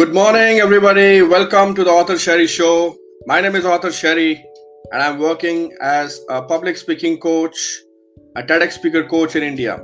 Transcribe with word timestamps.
Good 0.00 0.14
morning, 0.14 0.60
everybody. 0.60 1.20
Welcome 1.20 1.74
to 1.74 1.84
the 1.84 1.90
Author 1.90 2.18
Sherry 2.18 2.46
Show. 2.46 2.96
My 3.26 3.42
name 3.42 3.54
is 3.54 3.66
Author 3.66 3.92
Sherry, 3.92 4.42
and 4.92 5.02
I'm 5.02 5.18
working 5.18 5.76
as 5.82 6.24
a 6.30 6.40
public 6.40 6.78
speaking 6.78 7.18
coach, 7.20 7.58
a 8.34 8.42
TEDx 8.42 8.72
speaker 8.72 9.04
coach 9.04 9.36
in 9.36 9.42
India. 9.42 9.74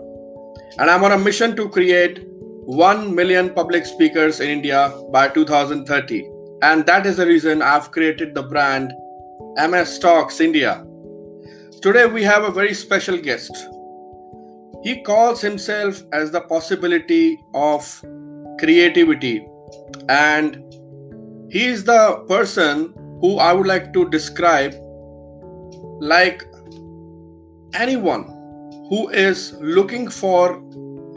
And 0.79 0.89
I'm 0.89 1.05
on 1.05 1.13
a 1.13 1.19
mission 1.19 1.55
to 1.57 1.69
create 1.69 2.21
1 2.29 3.15
million 3.15 3.51
public 3.51 3.85
speakers 3.85 4.41
in 4.41 4.49
India 4.49 4.91
by 5.13 5.29
2030. 5.29 6.27
And 6.63 6.87
that 6.87 7.05
is 7.05 7.19
the 7.19 7.27
reason 7.27 7.61
I've 7.61 7.93
created 7.93 8.35
the 8.35 8.45
brand 8.45 8.95
MS 9.59 9.99
Talks 9.99 10.41
India. 10.41 10.83
Today, 11.83 12.07
we 12.07 12.23
have 12.23 12.45
a 12.45 12.51
very 12.51 12.73
special 12.73 13.19
guest. 13.19 13.55
He 14.83 15.03
calls 15.03 15.43
himself 15.43 16.03
as 16.15 16.31
the 16.31 16.41
possibility 16.41 17.39
of 17.53 17.85
creativity 18.59 19.47
and 20.09 20.63
he 21.51 21.67
is 21.67 21.85
the 21.85 22.25
person 22.29 22.93
who 23.21 23.39
I 23.39 23.53
would 23.53 23.67
like 23.67 23.93
to 23.95 24.09
describe 24.11 24.75
like 26.01 26.45
anyone 27.75 28.25
who 28.91 29.09
is 29.09 29.55
looking 29.61 30.09
for 30.09 30.63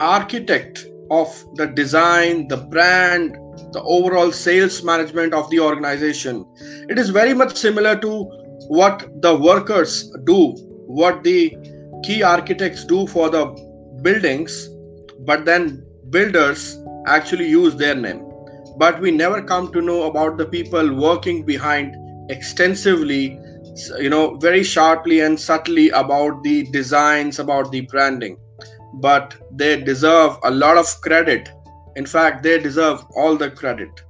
architect 0.00 0.86
of 1.10 1.44
the 1.54 1.66
design 1.66 2.48
the 2.48 2.56
brand 2.56 3.36
the 3.72 3.82
overall 3.82 4.32
sales 4.32 4.82
management 4.82 5.34
of 5.34 5.48
the 5.50 5.60
organization. 5.60 6.44
It 6.88 6.98
is 6.98 7.10
very 7.10 7.34
much 7.34 7.56
similar 7.56 7.96
to 8.00 8.24
what 8.68 9.08
the 9.22 9.36
workers 9.36 10.10
do 10.24 10.54
what 10.86 11.22
the 11.24 11.56
key 12.04 12.22
architects 12.22 12.84
do 12.84 13.06
for 13.06 13.30
the 13.30 13.46
buildings 14.02 14.68
but 15.20 15.44
then 15.44 15.84
builders 16.10 16.78
actually 17.06 17.48
use 17.48 17.74
their 17.76 17.94
name 17.94 18.29
but 18.80 19.00
we 19.00 19.10
never 19.10 19.42
come 19.42 19.70
to 19.72 19.82
know 19.82 20.02
about 20.04 20.38
the 20.38 20.46
people 20.46 20.94
working 20.94 21.44
behind 21.44 21.96
extensively 22.30 23.38
you 23.98 24.10
know 24.10 24.36
very 24.36 24.62
sharply 24.62 25.20
and 25.20 25.38
subtly 25.38 25.88
about 25.90 26.42
the 26.42 26.62
designs 26.76 27.38
about 27.38 27.70
the 27.72 27.82
branding. 27.82 28.36
But 28.94 29.34
they 29.52 29.80
deserve 29.80 30.38
a 30.44 30.50
lot 30.50 30.76
of 30.76 30.88
credit. 31.02 31.48
In 31.96 32.06
fact 32.06 32.42
they 32.42 32.58
deserve 32.58 33.04
all 33.16 33.36
the 33.36 33.50
credit. 33.50 34.02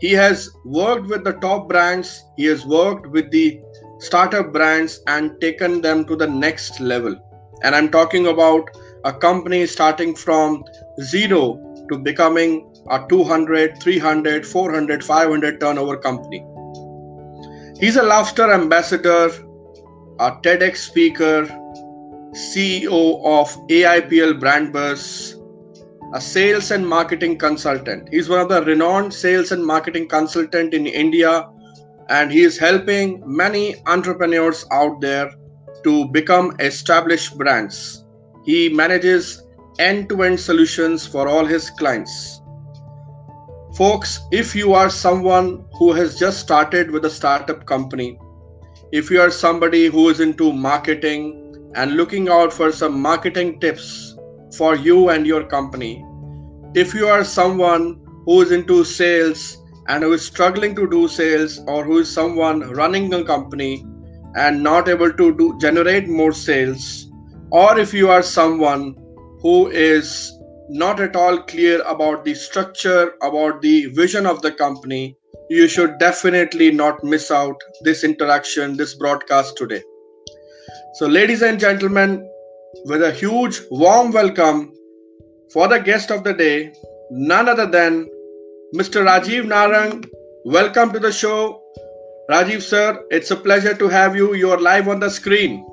He 0.00 0.12
has 0.12 0.48
worked 0.64 1.08
with 1.08 1.24
the 1.24 1.32
top 1.44 1.68
brands 1.68 2.24
he 2.36 2.44
has 2.44 2.64
worked 2.64 3.08
with 3.08 3.30
the 3.32 3.60
startup 3.98 4.52
brands 4.52 5.00
and 5.08 5.40
taken 5.40 5.80
them 5.82 6.04
to 6.04 6.16
the 6.16 6.26
next 6.26 6.80
level. 6.80 7.16
And 7.62 7.74
i'm 7.74 7.90
talking 7.90 8.28
about 8.28 8.70
a 9.04 9.12
company 9.12 9.66
starting 9.66 10.14
from 10.14 10.62
zero 11.00 11.42
to 11.90 11.98
becoming 11.98 12.52
a 12.90 13.06
200, 13.08 13.82
300, 13.82 14.46
400, 14.46 15.04
500 15.04 15.60
turnover 15.60 15.96
company. 15.96 16.44
He's 17.78 17.96
a 17.96 18.02
laughter 18.02 18.52
ambassador, 18.52 19.26
a 20.18 20.32
TEDx 20.42 20.76
speaker, 20.78 21.46
CEO 22.34 23.24
of 23.24 23.48
AIPL 23.68 24.40
Brand 24.40 24.72
Buzz, 24.72 25.36
a 26.14 26.20
sales 26.20 26.70
and 26.70 26.86
marketing 26.86 27.38
consultant. 27.38 28.08
He's 28.10 28.28
one 28.28 28.40
of 28.40 28.48
the 28.48 28.62
renowned 28.64 29.12
sales 29.12 29.52
and 29.52 29.64
marketing 29.64 30.08
consultant 30.08 30.74
in 30.74 30.86
India 30.86 31.48
and 32.08 32.32
he 32.32 32.42
is 32.42 32.58
helping 32.58 33.22
many 33.26 33.76
entrepreneurs 33.86 34.64
out 34.72 35.00
there 35.00 35.30
to 35.84 36.08
become 36.08 36.56
established 36.58 37.36
brands. 37.36 38.04
He 38.44 38.68
manages 38.70 39.42
end-to-end 39.78 40.40
solutions 40.40 41.06
for 41.06 41.28
all 41.28 41.44
his 41.44 41.70
clients. 41.70 42.40
Folks, 43.78 44.22
if 44.32 44.56
you 44.56 44.74
are 44.74 44.90
someone 44.90 45.64
who 45.78 45.92
has 45.92 46.18
just 46.18 46.40
started 46.40 46.90
with 46.90 47.04
a 47.04 47.10
startup 47.10 47.64
company, 47.64 48.18
if 48.90 49.08
you 49.08 49.20
are 49.20 49.30
somebody 49.30 49.86
who 49.86 50.08
is 50.08 50.18
into 50.18 50.52
marketing 50.52 51.70
and 51.76 51.92
looking 51.92 52.28
out 52.28 52.52
for 52.52 52.72
some 52.72 53.00
marketing 53.00 53.60
tips 53.60 54.18
for 54.56 54.74
you 54.74 55.10
and 55.10 55.28
your 55.28 55.44
company, 55.44 56.04
if 56.74 56.92
you 56.92 57.06
are 57.06 57.22
someone 57.22 58.00
who 58.24 58.40
is 58.42 58.50
into 58.50 58.82
sales 58.82 59.58
and 59.86 60.02
who 60.02 60.12
is 60.12 60.26
struggling 60.26 60.74
to 60.74 60.90
do 60.90 61.06
sales 61.06 61.60
or 61.68 61.84
who 61.84 61.98
is 61.98 62.12
someone 62.12 62.62
running 62.72 63.14
a 63.14 63.22
company 63.22 63.86
and 64.34 64.60
not 64.60 64.88
able 64.88 65.12
to 65.12 65.32
do 65.36 65.56
generate 65.60 66.08
more 66.08 66.32
sales 66.32 67.12
or 67.52 67.78
if 67.78 67.94
you 67.94 68.10
are 68.10 68.24
someone 68.24 68.96
who 69.40 69.68
is 69.68 70.36
not 70.68 71.00
at 71.00 71.16
all 71.16 71.42
clear 71.42 71.82
about 71.82 72.24
the 72.24 72.34
structure, 72.34 73.14
about 73.22 73.62
the 73.62 73.86
vision 73.86 74.26
of 74.26 74.42
the 74.42 74.52
company, 74.52 75.16
you 75.48 75.66
should 75.66 75.98
definitely 75.98 76.70
not 76.70 77.02
miss 77.02 77.30
out 77.30 77.56
this 77.82 78.04
interaction, 78.04 78.76
this 78.76 78.94
broadcast 78.94 79.56
today. 79.56 79.82
So, 80.94 81.06
ladies 81.06 81.42
and 81.42 81.58
gentlemen, 81.58 82.28
with 82.84 83.02
a 83.02 83.12
huge 83.12 83.62
warm 83.70 84.10
welcome 84.10 84.74
for 85.52 85.68
the 85.68 85.78
guest 85.78 86.10
of 86.10 86.24
the 86.24 86.34
day, 86.34 86.72
none 87.10 87.48
other 87.48 87.66
than 87.66 88.08
Mr. 88.74 89.04
Rajiv 89.04 89.46
Narang. 89.46 90.06
Welcome 90.44 90.92
to 90.92 90.98
the 90.98 91.12
show. 91.12 91.62
Rajiv, 92.30 92.60
sir, 92.60 93.02
it's 93.10 93.30
a 93.30 93.36
pleasure 93.36 93.74
to 93.74 93.88
have 93.88 94.14
you. 94.14 94.34
You 94.34 94.50
are 94.50 94.60
live 94.60 94.88
on 94.88 95.00
the 95.00 95.08
screen. 95.08 95.66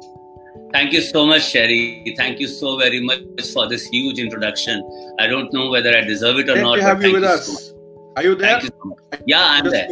Thank 0.75 0.91
you 0.91 1.00
so 1.00 1.25
much, 1.25 1.52
Sherry. 1.52 2.13
Thank 2.18 2.41
you 2.41 2.50
so 2.50 2.78
very 2.78 3.00
much 3.00 3.22
for 3.53 3.66
this 3.66 3.86
huge 3.86 4.19
introduction. 4.19 4.81
I 5.18 5.25
don't 5.25 5.53
know 5.53 5.69
whether 5.69 5.96
I 5.97 6.02
deserve 6.02 6.40
it 6.40 6.50
or 6.50 6.56
Great 6.56 6.63
not. 6.63 6.75
to 6.75 6.84
have 6.84 7.02
you 7.02 7.13
with 7.13 7.24
you 7.24 7.30
us. 7.30 7.46
So 7.47 8.12
Are 8.18 8.24
you 8.24 8.36
there? 8.36 8.59
you 8.62 8.68
so 8.68 8.97
yeah, 9.25 9.46
I'm 9.52 9.69
there. 9.69 9.88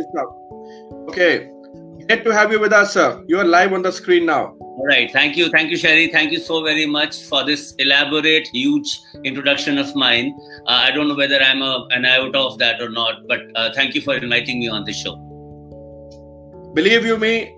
Okay. 1.08 1.50
Great 2.08 2.26
to 2.26 2.34
have 2.34 2.52
you 2.52 2.60
with 2.60 2.74
us, 2.74 2.96
sir. 2.96 3.24
You 3.30 3.40
are 3.40 3.46
live 3.46 3.72
on 3.72 3.82
the 3.82 3.94
screen 3.94 4.26
now. 4.26 4.58
All 4.60 4.86
right. 4.86 5.10
Thank 5.14 5.38
you. 5.38 5.50
Thank 5.52 5.72
you, 5.72 5.78
Sherry. 5.78 6.10
Thank 6.10 6.34
you 6.34 6.40
so 6.40 6.62
very 6.66 6.86
much 6.86 7.24
for 7.30 7.46
this 7.46 7.74
elaborate, 7.80 8.50
huge 8.50 9.00
introduction 9.24 9.78
of 9.78 9.96
mine. 9.96 10.38
Uh, 10.68 10.82
I 10.88 10.92
don't 10.92 11.08
know 11.08 11.16
whether 11.16 11.42
I'm 11.42 11.62
a, 11.62 11.88
an 11.92 12.06
iota 12.06 12.40
of 12.40 12.58
that 12.58 12.82
or 12.82 12.90
not, 12.90 13.26
but 13.30 13.40
uh, 13.56 13.70
thank 13.74 13.96
you 13.96 14.02
for 14.02 14.18
inviting 14.18 14.60
me 14.60 14.68
on 14.68 14.84
the 14.84 14.92
show. 14.92 15.16
Believe 16.74 17.06
you 17.06 17.18
me, 17.18 17.56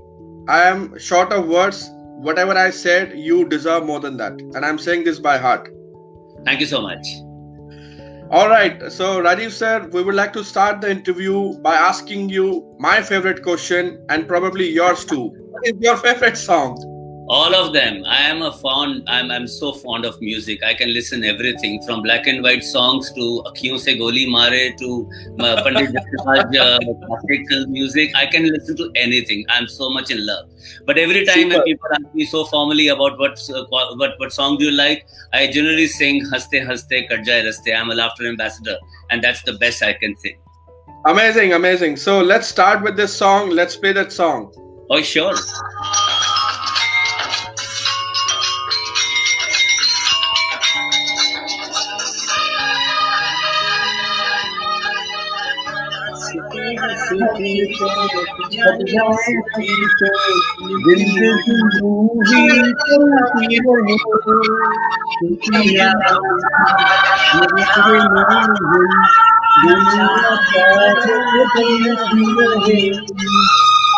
I 0.48 0.62
am 0.62 0.96
short 1.00 1.34
of 1.34 1.48
words. 1.48 1.90
Whatever 2.22 2.54
I 2.54 2.70
said, 2.70 3.18
you 3.18 3.48
deserve 3.48 3.86
more 3.86 4.00
than 4.00 4.18
that. 4.18 4.34
And 4.54 4.66
I'm 4.66 4.78
saying 4.78 5.04
this 5.04 5.20
by 5.20 5.38
heart. 5.38 5.70
Thank 6.46 6.60
you 6.60 6.66
so 6.66 6.82
much. 6.82 7.06
All 8.32 8.50
right. 8.50 8.92
So, 8.92 9.22
Rajiv 9.22 9.52
sir, 9.52 9.88
we 9.92 10.04
would 10.04 10.16
like 10.16 10.34
to 10.34 10.44
start 10.44 10.82
the 10.82 10.90
interview 10.90 11.54
by 11.60 11.76
asking 11.76 12.30
you 12.30 12.76
my 12.80 13.02
favorite 13.02 13.44
question 13.44 14.04
and 14.10 14.28
probably 14.28 14.68
yours 14.68 15.06
too. 15.06 15.32
What 15.52 15.68
is 15.68 15.74
your 15.80 15.98
favorite 15.98 16.38
song? 16.38 16.95
All 17.28 17.56
of 17.56 17.74
them. 17.74 18.04
I 18.06 18.22
am 18.30 18.42
a 18.42 18.52
fond 18.52 19.04
i'm 19.08 19.32
i'm 19.32 19.48
so 19.48 19.74
fond 19.74 20.06
of 20.06 20.20
music. 20.22 20.64
I 20.64 20.74
can 20.74 20.94
listen 20.94 21.24
everything 21.24 21.82
from 21.84 22.02
black 22.02 22.28
and 22.28 22.44
white 22.44 22.64
songs 22.64 23.12
to 23.14 23.44
akhiyon 23.52 23.80
se 23.80 23.98
goli 23.98 24.26
mare 24.36 24.74
to 24.82 24.90
uh, 25.40 25.64
pandit 25.64 25.96
Jasraj, 25.96 26.56
uh, 26.66 26.80
classical 27.06 27.68
music. 27.68 28.16
I 28.16 28.26
can 28.28 28.48
listen 28.52 28.78
to 28.78 28.92
anything. 28.96 29.46
I'm 29.50 29.68
so 29.68 29.90
much 29.90 30.12
in 30.12 30.26
love. 30.26 30.46
But 30.86 30.98
every 30.98 31.26
time 31.26 31.50
when 31.50 31.64
people 31.64 31.90
ask 31.94 32.14
me 32.14 32.26
so 32.26 32.46
formally 32.46 32.90
about 32.90 33.18
what 33.18 33.40
uh, 33.50 33.66
what 33.70 34.20
what 34.20 34.32
song 34.32 34.58
do 34.58 34.66
you 34.66 34.72
like 34.72 35.06
i 35.34 35.46
generally 35.48 35.88
sing 35.88 36.24
haste 36.34 36.58
haste 36.72 36.98
kat 37.14 37.26
jaye 37.30 37.46
raste. 37.50 37.72
I'm 37.80 37.90
a 37.90 37.96
laughter 37.96 38.28
ambassador 38.28 38.78
and 39.10 39.24
that's 39.24 39.44
the 39.44 39.54
best 39.54 39.84
i 39.84 39.94
can 39.94 40.16
sing 40.18 40.42
Amazing, 41.08 41.54
amazing. 41.54 41.98
So, 41.98 42.20
let's 42.20 42.48
start 42.48 42.82
with 42.82 42.96
this 42.98 43.14
song. 43.14 43.52
Let's 43.52 43.76
play 43.76 43.92
that 43.94 44.12
song. 44.12 44.52
oh 44.90 45.02
sure 45.02 45.34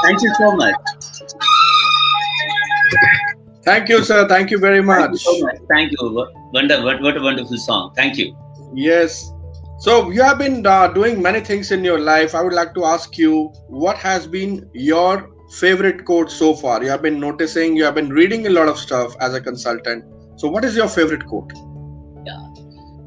thank 0.04 0.22
you 0.22 0.34
so 0.38 0.52
much 0.56 0.76
Thank 3.64 3.90
you, 3.90 4.02
sir. 4.02 4.26
Thank 4.30 4.50
you 4.50 4.60
very 4.60 4.82
Thank 4.82 5.02
you 5.02 5.10
much. 5.12 5.22
so 5.22 5.40
much. 5.42 5.58
Thank 5.68 5.92
you. 5.92 5.98
What, 6.00 6.30
what, 6.54 7.02
what 7.02 7.18
a 7.18 7.22
wonderful 7.22 7.58
song. 7.58 7.92
Thank 7.96 8.18
you. 8.18 8.34
Yes. 8.74 9.34
So, 9.80 10.10
you 10.10 10.24
have 10.24 10.40
been 10.40 10.66
uh, 10.66 10.88
doing 10.88 11.22
many 11.22 11.40
things 11.40 11.72
in 11.72 11.84
your 11.84 12.00
life. 12.00 12.34
I 12.34 12.42
would 12.42 12.54
like 12.54 12.74
to 12.74 12.86
ask 12.86 13.18
you 13.18 13.54
what 13.68 13.98
has 13.98 14.26
been 14.26 14.70
your 14.74 15.30
favorite 15.60 16.04
quote 16.06 16.32
so 16.32 16.56
far? 16.56 16.84
You 16.84 16.90
have 16.90 17.02
been 17.02 17.20
noticing, 17.20 17.76
you 17.76 17.84
have 17.84 17.96
been 17.96 18.10
reading 18.10 18.48
a 18.48 18.50
lot 18.50 18.68
of 18.68 18.80
stuff 18.80 19.16
as 19.20 19.34
a 19.34 19.42
consultant. 19.42 20.04
So, 20.38 20.48
what 20.48 20.66
is 20.66 20.76
your 20.76 20.88
favorite 20.88 21.26
quote? 21.26 21.52
Yeah. 22.26 22.48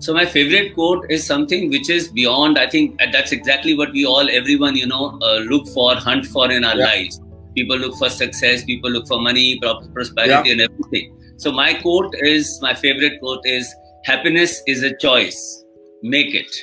So 0.00 0.14
my 0.14 0.24
favorite 0.24 0.74
quote 0.74 1.04
is 1.10 1.26
something 1.26 1.68
which 1.68 1.90
is 1.90 2.08
beyond. 2.08 2.58
I 2.58 2.66
think 2.66 2.98
that's 3.12 3.32
exactly 3.32 3.76
what 3.76 3.92
we 3.92 4.06
all, 4.06 4.30
everyone, 4.30 4.74
you 4.74 4.86
know, 4.86 5.18
uh, 5.20 5.40
look 5.40 5.68
for, 5.68 5.94
hunt 5.94 6.24
for 6.24 6.50
in 6.50 6.64
our 6.64 6.76
yeah. 6.76 6.84
lives. 6.86 7.20
People 7.54 7.76
look 7.76 7.96
for 7.96 8.08
success. 8.08 8.64
People 8.64 8.90
look 8.90 9.06
for 9.06 9.20
money, 9.20 9.60
prosperity, 9.92 10.48
yeah. 10.48 10.52
and 10.52 10.60
everything. 10.62 11.34
So 11.36 11.52
my 11.52 11.74
quote 11.74 12.14
is 12.20 12.58
my 12.62 12.74
favorite 12.74 13.20
quote 13.20 13.44
is 13.44 13.74
happiness 14.04 14.62
is 14.66 14.82
a 14.82 14.96
choice. 14.96 15.64
Make 16.02 16.34
it. 16.34 16.54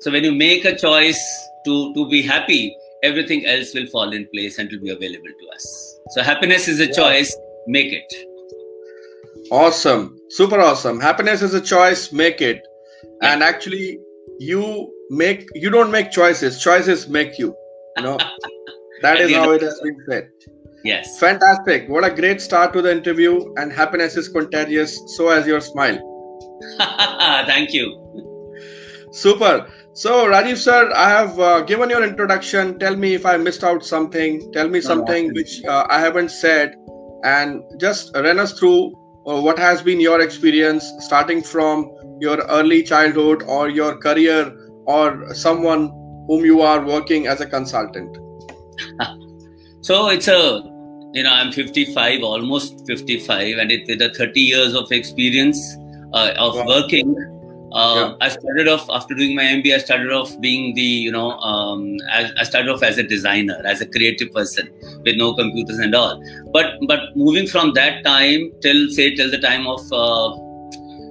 So 0.00 0.10
when 0.10 0.24
you 0.24 0.32
make 0.32 0.64
a 0.64 0.76
choice 0.76 1.22
to 1.66 1.94
to 1.94 2.08
be 2.08 2.22
happy, 2.22 2.76
everything 3.02 3.46
else 3.46 3.74
will 3.74 3.86
fall 3.86 4.12
in 4.12 4.26
place 4.34 4.58
and 4.58 4.70
will 4.70 4.80
be 4.80 4.90
available 4.90 5.38
to 5.40 5.54
us. 5.54 5.96
So 6.10 6.22
happiness 6.22 6.68
is 6.68 6.80
a 6.80 6.86
yeah. 6.86 6.92
choice. 6.92 7.36
Make 7.66 7.92
it. 7.92 8.12
Awesome. 9.50 10.18
Super 10.30 10.60
awesome. 10.60 11.00
Happiness 11.00 11.42
is 11.42 11.54
a 11.54 11.60
choice. 11.60 12.12
Make 12.12 12.40
it 12.40 12.66
and 13.22 13.42
actually 13.42 13.98
you 14.38 14.92
make 15.10 15.46
you 15.54 15.70
don't 15.70 15.90
make 15.90 16.10
choices 16.10 16.60
choices 16.60 17.08
make 17.08 17.38
you 17.38 17.54
you 17.96 18.02
know 18.02 18.18
that 19.02 19.20
is 19.20 19.34
how 19.34 19.50
it 19.52 19.62
has 19.62 19.80
been 19.80 19.96
said 20.08 20.28
yes 20.84 21.18
fantastic 21.18 21.88
what 21.88 22.04
a 22.04 22.14
great 22.14 22.40
start 22.40 22.72
to 22.72 22.82
the 22.82 22.90
interview 22.90 23.52
and 23.56 23.72
happiness 23.72 24.16
is 24.16 24.28
contagious 24.28 25.00
so 25.16 25.28
as 25.28 25.46
your 25.46 25.60
smile 25.60 25.98
thank 27.46 27.72
you 27.72 28.01
super. 29.12 29.68
So 29.94 30.26
rajiv 30.26 30.56
sir 30.56 30.90
i 30.94 31.08
have 31.08 31.38
uh, 31.38 31.60
given 31.62 31.90
your 31.90 32.02
introduction. 32.04 32.78
Tell 32.78 32.96
me 32.96 33.14
if 33.14 33.26
i 33.26 33.36
missed 33.36 33.64
out 33.64 33.84
something. 33.84 34.40
Tell 34.52 34.68
me 34.68 34.80
something 34.80 35.28
no, 35.28 35.34
which 35.34 35.62
uh, 35.64 35.86
i 35.88 36.00
haven't 36.00 36.30
said. 36.30 36.74
And 37.24 37.62
just 37.78 38.10
run 38.16 38.40
us 38.40 38.58
through 38.58 38.92
uh, 39.26 39.40
what 39.40 39.58
has 39.58 39.82
been 39.82 40.00
your 40.00 40.20
experience 40.20 40.90
starting 40.98 41.42
from 41.42 41.90
your 42.20 42.38
early 42.58 42.82
childhood 42.82 43.44
or 43.44 43.68
your 43.68 43.96
career 43.98 44.52
or 44.86 45.32
someone 45.34 45.88
whom 46.26 46.44
you 46.44 46.62
are 46.62 46.84
working 46.84 47.28
as 47.28 47.40
a 47.40 47.46
consultant. 47.46 48.18
So 49.82 50.10
it's 50.10 50.28
a 50.28 50.62
you 51.12 51.22
know 51.24 51.30
i'm 51.30 51.52
55 51.52 52.22
almost 52.22 52.86
55 52.86 53.58
and 53.58 53.70
it, 53.70 53.86
with 53.86 54.00
a 54.00 54.14
30 54.14 54.40
years 54.40 54.74
of 54.74 54.90
experience 54.90 55.58
uh, 56.14 56.32
of 56.38 56.54
wow. 56.54 56.66
working 56.66 57.31
yeah. 57.74 58.14
I 58.20 58.28
started 58.28 58.68
off 58.68 58.88
after 58.90 59.14
doing 59.14 59.34
my 59.34 59.44
MBA. 59.44 59.74
I 59.74 59.78
started 59.78 60.12
off 60.12 60.38
being 60.40 60.74
the 60.74 60.82
you 60.82 61.10
know 61.10 61.32
um, 61.40 61.96
as, 62.10 62.32
I 62.38 62.44
started 62.44 62.70
off 62.70 62.82
as 62.82 62.98
a 62.98 63.02
designer, 63.02 63.60
as 63.64 63.80
a 63.80 63.86
creative 63.86 64.32
person 64.32 64.68
with 65.04 65.16
no 65.16 65.34
computers 65.34 65.78
and 65.78 65.94
all. 65.94 66.22
But 66.52 66.74
but 66.86 67.16
moving 67.16 67.46
from 67.46 67.72
that 67.74 68.04
time 68.04 68.52
till 68.60 68.90
say 68.90 69.14
till 69.14 69.30
the 69.30 69.38
time 69.38 69.66
of 69.66 69.80
uh, 69.92 70.36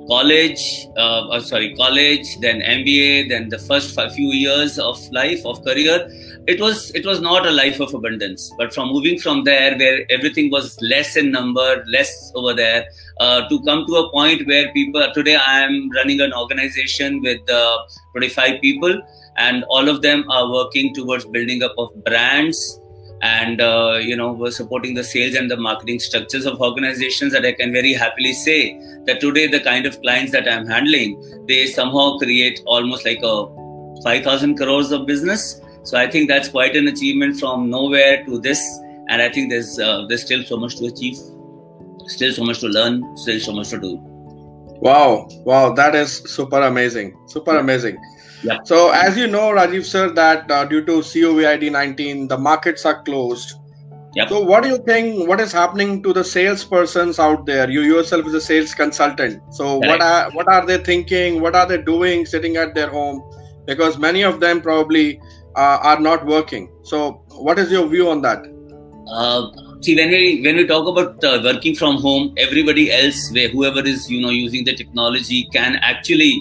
college, 0.08 0.88
uh, 0.98 1.30
uh 1.30 1.40
sorry 1.42 1.76
college, 1.76 2.28
then 2.42 2.62
MBA, 2.62 3.30
then 3.30 3.50
the 3.50 3.60
first 3.60 4.00
few 4.14 4.32
years 4.32 4.78
of 4.78 5.00
life 5.12 5.44
of 5.46 5.64
career, 5.64 6.08
it 6.48 6.60
was 6.60 6.92
it 6.92 7.06
was 7.06 7.22
not 7.22 7.46
a 7.46 7.52
life 7.52 7.80
of 7.80 7.94
abundance. 7.94 8.52
But 8.58 8.74
from 8.74 8.90
moving 8.90 9.20
from 9.20 9.46
there, 9.46 9.78
where 9.78 10.06
everything 10.12 10.52
was 10.52 10.78
less 10.82 11.16
in 11.16 11.32
number, 11.32 11.84
less 11.88 12.32
over 12.36 12.54
there 12.54 12.86
uh, 13.22 13.48
to 13.50 13.62
come 13.64 13.86
to 13.88 13.96
a 14.02 14.10
point 14.12 14.46
where 14.48 14.68
people 14.74 15.08
today 15.14 15.36
i 15.36 15.58
am 15.62 15.76
running 15.98 16.22
an 16.28 16.34
organization 16.34 17.22
with 17.22 17.56
uh, 17.62 17.78
25 18.14 18.62
people 18.62 19.02
and 19.38 19.64
all 19.76 19.90
of 19.94 20.02
them 20.06 20.24
are 20.38 20.46
working 20.52 20.94
towards 20.94 21.26
building 21.36 21.64
up 21.68 21.76
of 21.78 21.90
brands 22.04 22.62
and 23.22 23.62
uh, 23.62 24.00
you 24.02 24.16
know 24.16 24.32
we're 24.32 24.56
supporting 24.60 24.96
the 24.96 25.04
sales 25.04 25.36
and 25.36 25.52
the 25.52 25.58
marketing 25.58 26.00
structures 26.00 26.46
of 26.52 26.60
organizations 26.70 27.32
that 27.38 27.46
i 27.46 27.52
can 27.52 27.72
very 27.72 27.94
happily 27.94 28.34
say 28.34 28.60
that 29.10 29.22
today 29.26 29.48
the 29.56 29.60
kind 29.60 29.86
of 29.86 30.00
clients 30.02 30.32
that 30.32 30.48
i'm 30.54 30.66
handling 30.66 31.12
they 31.48 31.66
somehow 31.68 32.18
create 32.24 32.62
almost 32.66 33.06
like 33.06 33.20
a 33.24 33.36
5000 34.04 34.58
crores 34.58 34.92
of 34.92 35.06
business. 35.06 35.62
So 35.84 35.98
i 35.98 36.08
think 36.10 36.28
that's 36.28 36.50
quite 36.50 36.76
an 36.76 36.88
achievement 36.88 37.40
from 37.40 37.70
nowhere 37.70 38.24
to 38.26 38.40
this 38.40 38.60
and 39.10 39.22
i 39.22 39.30
think 39.30 39.50
there's 39.52 39.80
uh, 39.80 40.06
there's 40.08 40.26
still 40.26 40.44
so 40.44 40.58
much 40.64 40.78
to 40.78 40.86
achieve 40.86 41.18
still 42.14 42.34
so 42.34 42.44
much 42.44 42.60
to 42.60 42.68
learn, 42.68 43.18
still 43.18 43.40
so 43.40 43.54
much 43.54 43.70
to 43.70 43.80
do. 43.80 43.98
Wow, 44.82 45.28
wow, 45.46 45.74
that 45.74 45.96
is 45.96 46.24
super 46.26 46.62
amazing, 46.62 47.16
super 47.28 47.58
amazing. 47.58 47.98
Yeah. 48.44 48.58
So, 48.66 48.90
as 48.90 49.18
you 49.18 49.28
know, 49.28 49.52
Rajiv 49.52 49.86
sir, 49.86 50.10
that 50.14 50.50
uh, 50.50 50.66
due 50.66 50.84
to 50.86 50.94
COVID 50.94 51.72
19, 51.72 52.28
the 52.28 52.38
markets 52.38 52.86
are 52.86 53.04
closed. 53.04 53.54
Yep. 54.16 54.30
So, 54.30 54.42
what 54.42 54.64
do 54.64 54.70
you 54.70 54.80
think? 54.80 55.28
What 55.30 55.40
is 55.40 55.52
happening 55.52 56.02
to 56.04 56.12
the 56.12 56.22
salespersons 56.22 57.20
out 57.20 57.46
there? 57.46 57.70
You 57.70 57.82
yourself 57.82 58.26
is 58.28 58.34
a 58.34 58.42
sales 58.42 58.74
consultant. 58.74 59.42
So, 59.54 59.80
Correct. 59.80 59.92
what 59.92 60.02
are 60.02 60.32
what 60.32 60.48
are 60.48 60.66
they 60.66 60.80
thinking? 60.80 61.42
What 61.42 61.56
are 61.56 61.68
they 61.68 61.82
doing, 61.82 62.26
sitting 62.26 62.58
at 62.58 62.74
their 62.74 62.90
home? 62.90 63.22
Because 63.68 63.98
many 63.98 64.24
of 64.24 64.40
them 64.40 64.62
probably 64.62 65.22
uh, 65.56 65.78
are 65.82 66.00
not 66.00 66.26
working. 66.26 66.72
So, 66.84 67.24
what 67.30 67.60
is 67.60 67.72
your 67.72 67.88
view 67.88 68.10
on 68.10 68.22
that? 68.24 68.48
Uh, 69.08 69.52
see 69.82 69.96
when 69.96 70.10
we 70.10 70.42
when 70.42 70.56
we 70.56 70.66
talk 70.68 70.88
about 70.88 71.24
uh, 71.24 71.40
working 71.44 71.76
from 71.76 71.98
home 71.98 72.34
everybody 72.38 72.92
else 72.92 73.32
where 73.34 73.50
whoever 73.50 73.84
is 73.94 74.10
you 74.10 74.22
know 74.22 74.30
using 74.30 74.64
the 74.64 74.76
technology 74.76 75.48
can 75.54 75.76
actually 75.78 76.34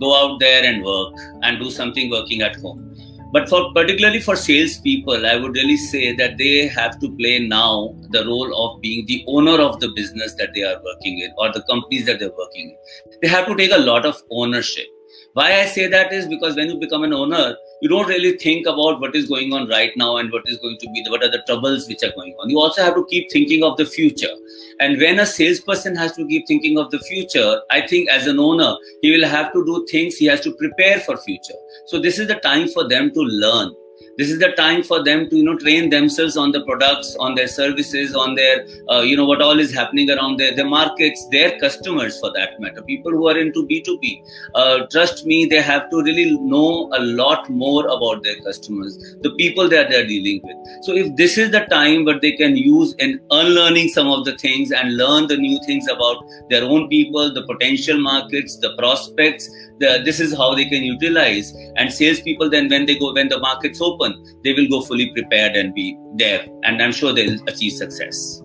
go 0.00 0.14
out 0.20 0.38
there 0.40 0.64
and 0.64 0.84
work 0.84 1.12
and 1.42 1.58
do 1.58 1.70
something 1.70 2.10
working 2.10 2.42
at 2.42 2.56
home 2.56 2.88
but 3.30 3.48
for 3.48 3.72
particularly 3.74 4.20
for 4.20 4.36
salespeople, 4.36 5.26
I 5.26 5.36
would 5.36 5.54
really 5.54 5.76
say 5.76 6.14
that 6.16 6.38
they 6.38 6.66
have 6.68 6.98
to 7.00 7.14
play 7.16 7.46
now 7.46 7.94
the 8.10 8.24
role 8.24 8.50
of 8.56 8.80
being 8.80 9.04
the 9.04 9.22
owner 9.26 9.60
of 9.60 9.80
the 9.80 9.88
business 9.88 10.34
that 10.36 10.54
they 10.54 10.62
are 10.62 10.80
working 10.82 11.18
in 11.18 11.34
or 11.36 11.52
the 11.52 11.62
companies 11.62 12.06
that 12.06 12.20
they're 12.20 12.36
working 12.38 12.70
in. 12.70 13.18
They 13.20 13.28
have 13.28 13.46
to 13.46 13.54
take 13.54 13.72
a 13.72 13.78
lot 13.78 14.06
of 14.06 14.22
ownership. 14.30 14.86
Why 15.34 15.60
I 15.60 15.66
say 15.66 15.88
that 15.88 16.10
is 16.10 16.26
because 16.26 16.56
when 16.56 16.70
you 16.70 16.78
become 16.78 17.04
an 17.04 17.12
owner, 17.12 17.54
you 17.80 17.88
don't 17.88 18.08
really 18.08 18.36
think 18.36 18.66
about 18.66 19.00
what 19.00 19.14
is 19.14 19.28
going 19.28 19.52
on 19.52 19.68
right 19.68 19.92
now 19.96 20.16
and 20.16 20.32
what 20.32 20.48
is 20.48 20.58
going 20.58 20.78
to 20.78 20.90
be 20.90 21.02
the, 21.02 21.10
what 21.10 21.22
are 21.22 21.30
the 21.30 21.42
troubles 21.46 21.88
which 21.88 22.02
are 22.02 22.12
going 22.12 22.34
on. 22.40 22.50
You 22.50 22.58
also 22.58 22.82
have 22.82 22.94
to 22.94 23.06
keep 23.06 23.30
thinking 23.30 23.62
of 23.62 23.76
the 23.76 23.86
future. 23.86 24.34
And 24.80 24.98
when 24.98 25.20
a 25.20 25.26
salesperson 25.26 25.96
has 25.96 26.12
to 26.16 26.26
keep 26.26 26.46
thinking 26.46 26.78
of 26.78 26.90
the 26.90 27.00
future 27.00 27.60
i 27.70 27.80
think 27.86 28.08
as 28.10 28.26
an 28.26 28.38
owner 28.38 28.76
he 29.02 29.10
will 29.10 29.26
have 29.26 29.52
to 29.52 29.64
do 29.64 29.86
things 29.90 30.16
he 30.16 30.26
has 30.26 30.40
to 30.42 30.54
prepare 30.54 31.00
for 31.00 31.16
future. 31.16 31.54
So 31.86 32.00
this 32.00 32.18
is 32.18 32.28
the 32.28 32.36
time 32.36 32.68
for 32.68 32.88
them 32.88 33.12
to 33.12 33.20
learn 33.20 33.74
this 34.18 34.30
is 34.32 34.38
the 34.40 34.50
time 34.60 34.82
for 34.82 35.02
them 35.04 35.28
to 35.30 35.36
you 35.36 35.44
know 35.44 35.56
train 35.56 35.88
themselves 35.90 36.36
on 36.36 36.50
the 36.50 36.62
products 36.68 37.14
on 37.20 37.36
their 37.36 37.46
services 37.46 38.14
on 38.14 38.34
their 38.34 38.66
uh, 38.90 39.00
you 39.00 39.16
know 39.16 39.24
what 39.24 39.40
all 39.40 39.60
is 39.64 39.72
happening 39.72 40.10
around 40.10 40.38
their, 40.38 40.54
their 40.54 40.66
markets 40.66 41.26
their 41.30 41.58
customers 41.60 42.18
for 42.18 42.32
that 42.32 42.60
matter. 42.60 42.82
People 42.82 43.12
who 43.12 43.28
are 43.28 43.38
into 43.38 43.66
b2b 43.66 44.22
uh, 44.54 44.86
trust 44.90 45.24
me 45.24 45.46
they 45.46 45.62
have 45.62 45.88
to 45.90 46.02
really 46.02 46.36
know 46.38 46.90
a 46.94 47.00
lot 47.00 47.48
more 47.48 47.86
about 47.86 48.24
their 48.24 48.40
customers 48.40 48.98
the 49.22 49.30
people 49.36 49.68
that 49.68 49.88
they're 49.88 50.06
dealing 50.06 50.40
with. 50.42 50.84
So 50.84 50.92
if 50.94 51.14
this 51.16 51.38
is 51.38 51.52
the 51.52 51.60
time 51.66 52.04
where 52.04 52.18
they 52.18 52.32
can 52.32 52.56
use 52.56 52.94
in 52.98 53.20
unlearning 53.30 53.88
some 53.88 54.08
of 54.08 54.24
the 54.24 54.36
things 54.36 54.72
and 54.72 54.96
learn 54.96 55.28
the 55.28 55.36
new 55.36 55.60
things 55.64 55.86
about 55.88 56.24
their 56.50 56.64
own 56.64 56.88
people 56.88 57.32
the 57.32 57.46
potential 57.46 57.98
markets 58.00 58.56
the 58.58 58.74
prospects 58.76 59.48
the, 59.78 60.02
this 60.04 60.18
is 60.18 60.36
how 60.36 60.54
they 60.54 60.64
can 60.64 60.82
utilize. 60.82 61.54
And 61.76 61.92
salespeople 61.92 62.50
then 62.50 62.68
when 62.68 62.86
they 62.86 62.98
go 62.98 63.12
when 63.12 63.28
the 63.28 63.38
markets 63.38 63.80
open 63.80 64.07
they 64.44 64.52
will 64.52 64.68
go 64.68 64.80
fully 64.80 65.12
prepared 65.12 65.56
and 65.56 65.74
be 65.74 65.96
there 66.16 66.46
and 66.64 66.82
i'm 66.82 66.92
sure 66.92 67.12
they'll 67.12 67.42
achieve 67.48 67.72
success 67.72 68.40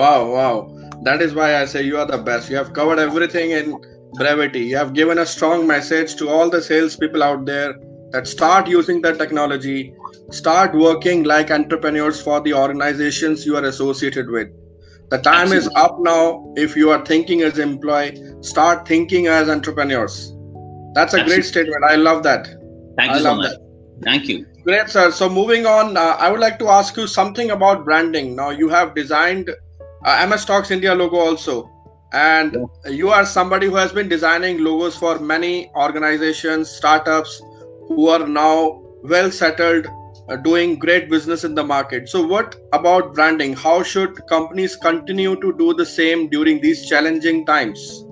wow 0.00 0.30
wow 0.30 0.54
that 1.02 1.22
is 1.22 1.34
why 1.34 1.60
i 1.60 1.64
say 1.64 1.82
you 1.82 1.98
are 1.98 2.06
the 2.06 2.18
best 2.18 2.50
you 2.50 2.56
have 2.56 2.72
covered 2.72 2.98
everything 2.98 3.50
in 3.50 3.76
brevity 4.14 4.60
you 4.60 4.76
have 4.76 4.92
given 4.94 5.18
a 5.18 5.26
strong 5.26 5.66
message 5.66 6.16
to 6.16 6.28
all 6.28 6.50
the 6.50 6.60
salespeople 6.60 7.22
out 7.22 7.44
there 7.44 7.74
that 8.12 8.26
start 8.26 8.68
using 8.68 9.00
the 9.02 9.12
technology 9.12 9.94
start 10.30 10.74
working 10.74 11.24
like 11.24 11.50
entrepreneurs 11.50 12.20
for 12.20 12.40
the 12.42 12.54
organizations 12.54 13.44
you 13.44 13.56
are 13.56 13.64
associated 13.64 14.30
with 14.30 14.48
the 15.10 15.18
time 15.18 15.52
Absolutely. 15.52 15.68
is 15.68 15.68
up 15.76 15.96
now 16.00 16.52
if 16.56 16.76
you 16.76 16.90
are 16.90 17.04
thinking 17.04 17.42
as 17.42 17.58
employee 17.58 18.16
start 18.40 18.86
thinking 18.88 19.26
as 19.26 19.48
entrepreneurs 19.48 20.34
that's 20.94 21.12
a 21.12 21.20
Absolutely. 21.20 21.34
great 21.34 21.44
statement. 21.44 21.84
I 21.84 21.96
love 21.96 22.22
that. 22.22 22.46
Thank 22.96 23.10
you 23.12 23.18
I 23.18 23.22
so 23.22 23.34
much. 23.34 23.50
That. 23.50 23.63
Thank 24.02 24.28
you. 24.28 24.46
Great, 24.64 24.88
sir. 24.88 25.10
So 25.10 25.28
moving 25.28 25.66
on, 25.66 25.96
uh, 25.96 26.16
I 26.18 26.30
would 26.30 26.40
like 26.40 26.58
to 26.58 26.68
ask 26.68 26.96
you 26.96 27.06
something 27.06 27.50
about 27.50 27.84
branding. 27.84 28.34
Now 28.34 28.50
you 28.50 28.68
have 28.68 28.94
designed 28.94 29.50
uh, 30.04 30.26
MS 30.26 30.44
Talks 30.44 30.70
India 30.70 30.94
logo 30.94 31.16
also, 31.16 31.70
and 32.12 32.56
yeah. 32.84 32.90
you 32.90 33.10
are 33.10 33.24
somebody 33.24 33.66
who 33.66 33.76
has 33.76 33.92
been 33.92 34.08
designing 34.08 34.62
logos 34.62 34.96
for 34.96 35.18
many 35.18 35.70
organizations, 35.76 36.70
startups 36.70 37.42
who 37.88 38.08
are 38.08 38.26
now 38.26 38.82
well 39.02 39.30
settled, 39.30 39.86
uh, 40.28 40.36
doing 40.36 40.78
great 40.78 41.10
business 41.10 41.44
in 41.44 41.54
the 41.54 41.64
market. 41.64 42.08
So 42.08 42.26
what 42.26 42.56
about 42.72 43.14
branding? 43.14 43.54
How 43.54 43.82
should 43.82 44.26
companies 44.26 44.76
continue 44.76 45.38
to 45.40 45.56
do 45.58 45.74
the 45.74 45.86
same 45.86 46.28
during 46.28 46.60
these 46.60 46.86
challenging 46.86 47.44
times? 47.44 48.04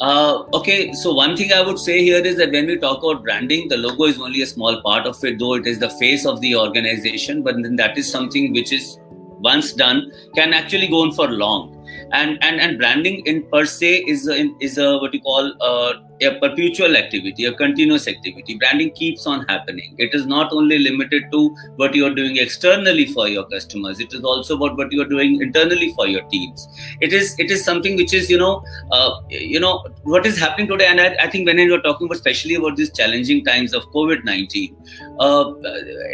Uh, 0.00 0.44
okay, 0.54 0.92
so 0.92 1.12
one 1.12 1.36
thing 1.36 1.52
I 1.52 1.60
would 1.60 1.78
say 1.78 2.04
here 2.04 2.24
is 2.24 2.36
that 2.36 2.52
when 2.52 2.66
we 2.66 2.76
talk 2.78 3.02
about 3.02 3.24
branding, 3.24 3.68
the 3.68 3.76
logo 3.76 4.04
is 4.04 4.20
only 4.20 4.42
a 4.42 4.46
small 4.46 4.80
part 4.82 5.06
of 5.06 5.22
it, 5.24 5.38
though 5.40 5.54
it 5.54 5.66
is 5.66 5.80
the 5.80 5.90
face 5.90 6.24
of 6.24 6.40
the 6.40 6.54
organization. 6.54 7.42
But 7.42 7.56
then 7.62 7.76
that 7.76 7.98
is 7.98 8.10
something 8.10 8.52
which 8.52 8.72
is 8.72 9.00
once 9.40 9.72
done 9.72 10.12
can 10.36 10.52
actually 10.52 10.88
go 10.88 11.02
on 11.02 11.12
for 11.12 11.28
long. 11.28 11.74
and 12.12 12.38
and 12.42 12.60
and 12.60 12.78
branding 12.78 13.16
in 13.26 13.42
per 13.52 13.64
se 13.64 14.04
is 14.12 14.28
a, 14.28 14.36
is 14.60 14.78
a 14.78 14.98
what 14.98 15.14
you 15.14 15.20
call 15.20 15.52
uh, 15.60 15.92
a 16.20 16.38
perpetual 16.38 16.96
activity, 16.96 17.44
a 17.44 17.52
continuous 17.52 18.08
activity. 18.08 18.56
Branding 18.56 18.90
keeps 18.90 19.26
on 19.26 19.44
happening. 19.46 19.94
It 19.98 20.14
is 20.14 20.26
not 20.26 20.52
only 20.52 20.78
limited 20.78 21.30
to 21.32 21.54
what 21.76 21.94
you 21.94 22.06
are 22.06 22.14
doing 22.14 22.36
externally 22.36 23.06
for 23.06 23.28
your 23.28 23.44
customers. 23.46 24.00
It 24.00 24.12
is 24.12 24.22
also 24.22 24.56
about 24.56 24.76
what 24.76 24.92
you 24.92 25.02
are 25.02 25.08
doing 25.08 25.40
internally 25.40 25.92
for 25.94 26.06
your 26.06 26.22
teams. 26.22 26.68
It 27.00 27.12
is 27.12 27.34
it 27.38 27.50
is 27.50 27.64
something 27.64 27.96
which 27.96 28.12
is 28.14 28.30
you 28.30 28.38
know 28.38 28.64
uh, 28.90 29.20
you 29.28 29.60
know 29.60 29.84
what 30.02 30.26
is 30.26 30.38
happening 30.38 30.68
today. 30.68 30.86
And 30.86 31.00
I, 31.00 31.16
I 31.20 31.28
think 31.28 31.46
when 31.46 31.58
you 31.58 31.74
are 31.74 31.80
talking 31.80 32.06
about 32.06 32.16
especially 32.16 32.54
about 32.54 32.76
these 32.76 32.90
challenging 32.90 33.44
times 33.44 33.74
of 33.74 33.84
COVID 33.92 34.24
nineteen, 34.24 34.76
uh, 35.20 35.52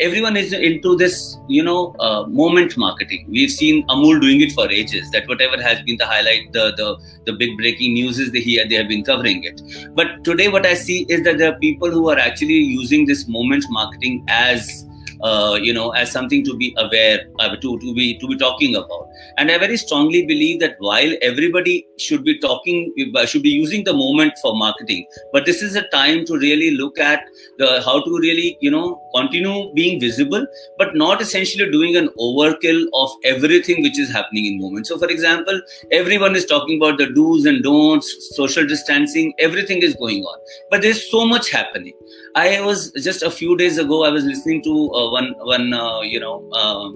everyone 0.00 0.36
is 0.36 0.52
into 0.52 0.96
this 0.96 1.38
you 1.48 1.62
know 1.62 1.94
uh, 2.00 2.24
moment 2.26 2.76
marketing. 2.76 3.26
We've 3.28 3.50
seen 3.50 3.86
Amul 3.88 4.20
doing 4.20 4.40
it 4.40 4.52
for 4.52 4.70
ages. 4.70 5.10
That 5.12 5.28
whatever 5.28 5.60
has 5.62 5.80
been 5.82 5.96
the 5.96 6.06
highlight, 6.06 6.52
the 6.52 6.72
the 6.76 6.98
the 7.24 7.32
big 7.32 7.56
breaking 7.56 7.94
news 7.94 8.18
is 8.18 8.32
that 8.32 8.42
he 8.42 8.62
they 8.68 8.74
have 8.74 8.88
been 8.88 9.04
covering 9.04 9.44
it 9.44 9.60
but 9.94 10.24
today, 10.24 10.48
what 10.48 10.66
I 10.66 10.74
see 10.74 11.06
is 11.08 11.22
that 11.24 11.38
there 11.38 11.52
are 11.52 11.58
people 11.58 11.90
who 11.90 12.08
are 12.10 12.18
actually 12.18 12.54
using 12.54 13.06
this 13.06 13.28
moment 13.28 13.64
marketing 13.70 14.24
as 14.28 14.84
uh, 15.22 15.58
you 15.60 15.72
know 15.72 15.90
as 15.90 16.10
something 16.10 16.44
to 16.44 16.56
be 16.56 16.74
aware 16.78 17.26
uh, 17.38 17.56
to, 17.56 17.78
to 17.78 17.94
be 17.94 18.18
to 18.18 18.26
be 18.26 18.36
talking 18.36 18.74
about. 18.76 19.08
And 19.38 19.50
i 19.50 19.58
very 19.58 19.76
strongly 19.76 20.26
believe 20.26 20.60
that 20.60 20.76
while 20.78 21.12
everybody 21.22 21.86
should 21.98 22.24
be 22.24 22.38
talking 22.38 22.92
uh, 23.14 23.26
should 23.26 23.42
be 23.42 23.50
using 23.50 23.84
the 23.84 23.92
moment 23.92 24.32
for 24.42 24.54
marketing. 24.56 25.06
But 25.32 25.46
this 25.46 25.62
is 25.62 25.76
a 25.76 25.86
time 25.88 26.24
to 26.26 26.38
really 26.38 26.72
look 26.72 26.98
at 26.98 27.24
the 27.58 27.82
how 27.84 28.02
to 28.04 28.18
really 28.18 28.56
you 28.60 28.70
know 28.70 29.00
continue 29.14 29.72
being 29.74 30.00
visible 30.00 30.46
but 30.78 30.94
not 30.94 31.20
essentially 31.20 31.70
doing 31.70 31.96
an 31.96 32.08
overkill 32.18 32.84
of 32.94 33.10
everything 33.24 33.82
which 33.82 33.98
is 33.98 34.10
happening 34.10 34.46
in 34.46 34.60
moment. 34.60 34.86
So 34.86 34.98
for 34.98 35.08
example 35.08 35.60
everyone 35.92 36.36
is 36.36 36.46
talking 36.46 36.82
about 36.82 36.98
the 36.98 37.06
do's 37.06 37.46
and 37.46 37.62
don'ts 37.62 38.36
social 38.36 38.66
distancing 38.66 39.32
everything 39.38 39.82
is 39.82 39.94
going 39.94 40.22
on. 40.22 40.38
But 40.70 40.82
there's 40.82 41.10
so 41.10 41.26
much 41.26 41.50
happening. 41.50 41.94
I 42.34 42.60
was 42.60 42.90
just 42.92 43.22
a 43.22 43.30
few 43.30 43.56
days 43.56 43.78
ago 43.78 44.04
i 44.04 44.10
was 44.10 44.24
listening 44.24 44.62
to 44.62 44.72
uh, 44.92 45.10
one 45.10 45.34
one 45.50 45.72
uh, 45.72 46.00
you 46.00 46.20
know 46.20 46.48
uh, 46.52 46.88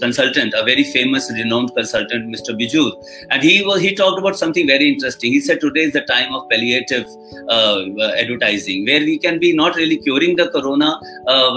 consultant, 0.00 0.54
a 0.54 0.64
very 0.64 0.84
famous, 0.84 1.30
renowned 1.32 1.74
consultant, 1.74 2.34
Mr. 2.34 2.56
Bijoor, 2.58 2.92
and 3.30 3.42
he 3.42 3.64
was 3.64 3.80
he 3.80 3.94
talked 3.94 4.18
about 4.18 4.36
something 4.44 4.66
very 4.66 4.86
interesting. 4.92 5.32
He 5.32 5.40
said 5.40 5.60
today 5.60 5.84
is 5.88 5.92
the 5.98 6.04
time 6.12 6.34
of 6.38 6.48
palliative 6.50 7.06
uh, 7.48 8.12
advertising, 8.22 8.86
where 8.86 9.00
we 9.10 9.18
can 9.18 9.38
be 9.44 9.50
not 9.62 9.76
really 9.76 9.98
curing 10.06 10.36
the 10.36 10.48
corona 10.56 10.90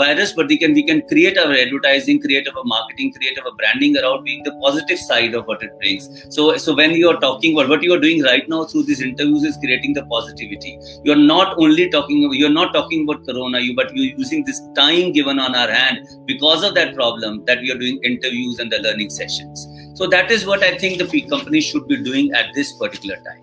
virus, 0.04 0.34
but 0.40 0.48
we 0.48 0.58
can 0.64 0.74
we 0.80 0.84
can 0.90 1.02
create 1.14 1.38
our 1.44 1.54
advertising, 1.64 2.22
create 2.28 2.48
our 2.54 2.64
marketing, 2.74 3.14
create 3.18 3.40
our 3.44 3.54
branding 3.62 3.98
around 4.02 4.24
being 4.30 4.44
the 4.50 4.54
positive 4.66 5.00
side 5.08 5.34
of 5.34 5.46
what 5.52 5.64
it 5.68 5.78
brings. 5.80 6.10
So 6.38 6.48
so 6.66 6.76
when 6.82 6.92
you 7.02 7.10
are 7.14 7.20
talking 7.26 7.58
about 7.58 7.70
what 7.76 7.84
you 7.90 7.94
are 7.98 8.04
doing 8.08 8.24
right 8.24 8.50
now 8.56 8.64
through 8.66 8.84
these 8.92 9.04
interviews 9.10 9.44
is 9.52 9.58
creating 9.66 9.94
the 10.00 10.06
positivity. 10.16 10.78
You 11.04 11.14
are 11.18 11.24
not 11.36 11.58
only 11.58 11.90
talking 11.98 12.28
you 12.42 12.46
are 12.52 12.58
not 12.62 12.74
talking 12.74 13.08
about 13.08 13.26
corona, 13.30 13.60
you 13.60 13.76
but 13.76 13.96
you're 13.96 14.18
using 14.24 14.46
this 14.52 14.62
time 14.82 15.12
given 15.20 15.40
on 15.48 15.56
our 15.64 15.72
hand 15.80 16.08
because 16.26 16.64
of 16.64 16.76
that 16.76 16.94
problem 16.96 17.44
that 17.46 17.60
we 17.62 17.72
are 17.72 17.80
doing 17.86 18.00
interviews 18.12 18.60
and 18.60 18.72
the 18.72 18.80
learning 18.90 19.10
sessions 19.10 19.68
so 19.96 20.08
that 20.08 20.30
is 20.30 20.46
what 20.46 20.64
i 20.64 20.78
think 20.78 20.98
the 21.02 21.22
company 21.34 21.62
should 21.62 21.88
be 21.88 21.98
doing 22.04 22.32
at 22.34 22.54
this 22.54 22.74
particular 22.74 23.16
time. 23.28 23.42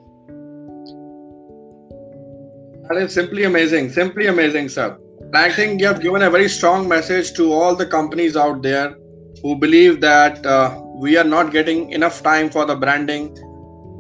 That 2.89 2.97
is 2.99 3.15
simply 3.15 3.45
amazing 3.45 3.91
simply 3.91 4.27
amazing 4.27 4.69
sir. 4.69 4.99
I 5.35 5.51
think 5.51 5.81
you 5.81 5.87
have 5.87 6.03
given 6.03 6.23
a 6.23 6.31
very 6.31 6.49
strong 6.49 6.89
message 6.89 7.33
to 7.35 7.53
all 7.53 7.75
the 7.75 7.87
companies 7.87 8.37
out 8.37 8.61
there 8.63 8.97
who 9.43 9.57
believe 9.57 10.01
that 10.03 10.45
uh, 10.45 10.79
we 10.97 11.17
are 11.17 11.25
not 11.25 11.53
getting 11.53 11.91
enough 11.91 12.23
time 12.23 12.51
for 12.51 12.67
the 12.67 12.77
branding. 12.77 13.35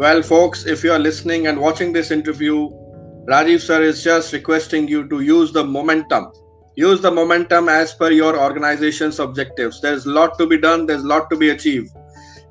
Well 0.02 0.20
folks 0.20 0.66
if 0.66 0.84
you 0.84 0.92
are 0.92 0.98
listening 0.98 1.46
and 1.46 1.58
watching 1.58 1.92
this 1.92 2.10
interview 2.10 2.68
rajiv 3.32 3.60
sir 3.60 3.80
is 3.82 4.04
just 4.04 4.34
requesting 4.34 4.88
you 4.88 5.08
to 5.08 5.20
use 5.20 5.52
the 5.52 5.64
momentum. 5.64 6.30
Use 6.74 7.00
the 7.00 7.10
momentum 7.10 7.70
as 7.70 7.94
per 7.94 8.10
your 8.10 8.38
organization's 8.38 9.20
objectives. 9.20 9.80
There's 9.80 10.06
a 10.06 10.10
lot 10.10 10.38
to 10.38 10.46
be 10.46 10.58
done 10.58 10.86
there's 10.86 11.04
a 11.10 11.12
lot 11.16 11.30
to 11.30 11.36
be 11.36 11.50
achieved 11.50 11.92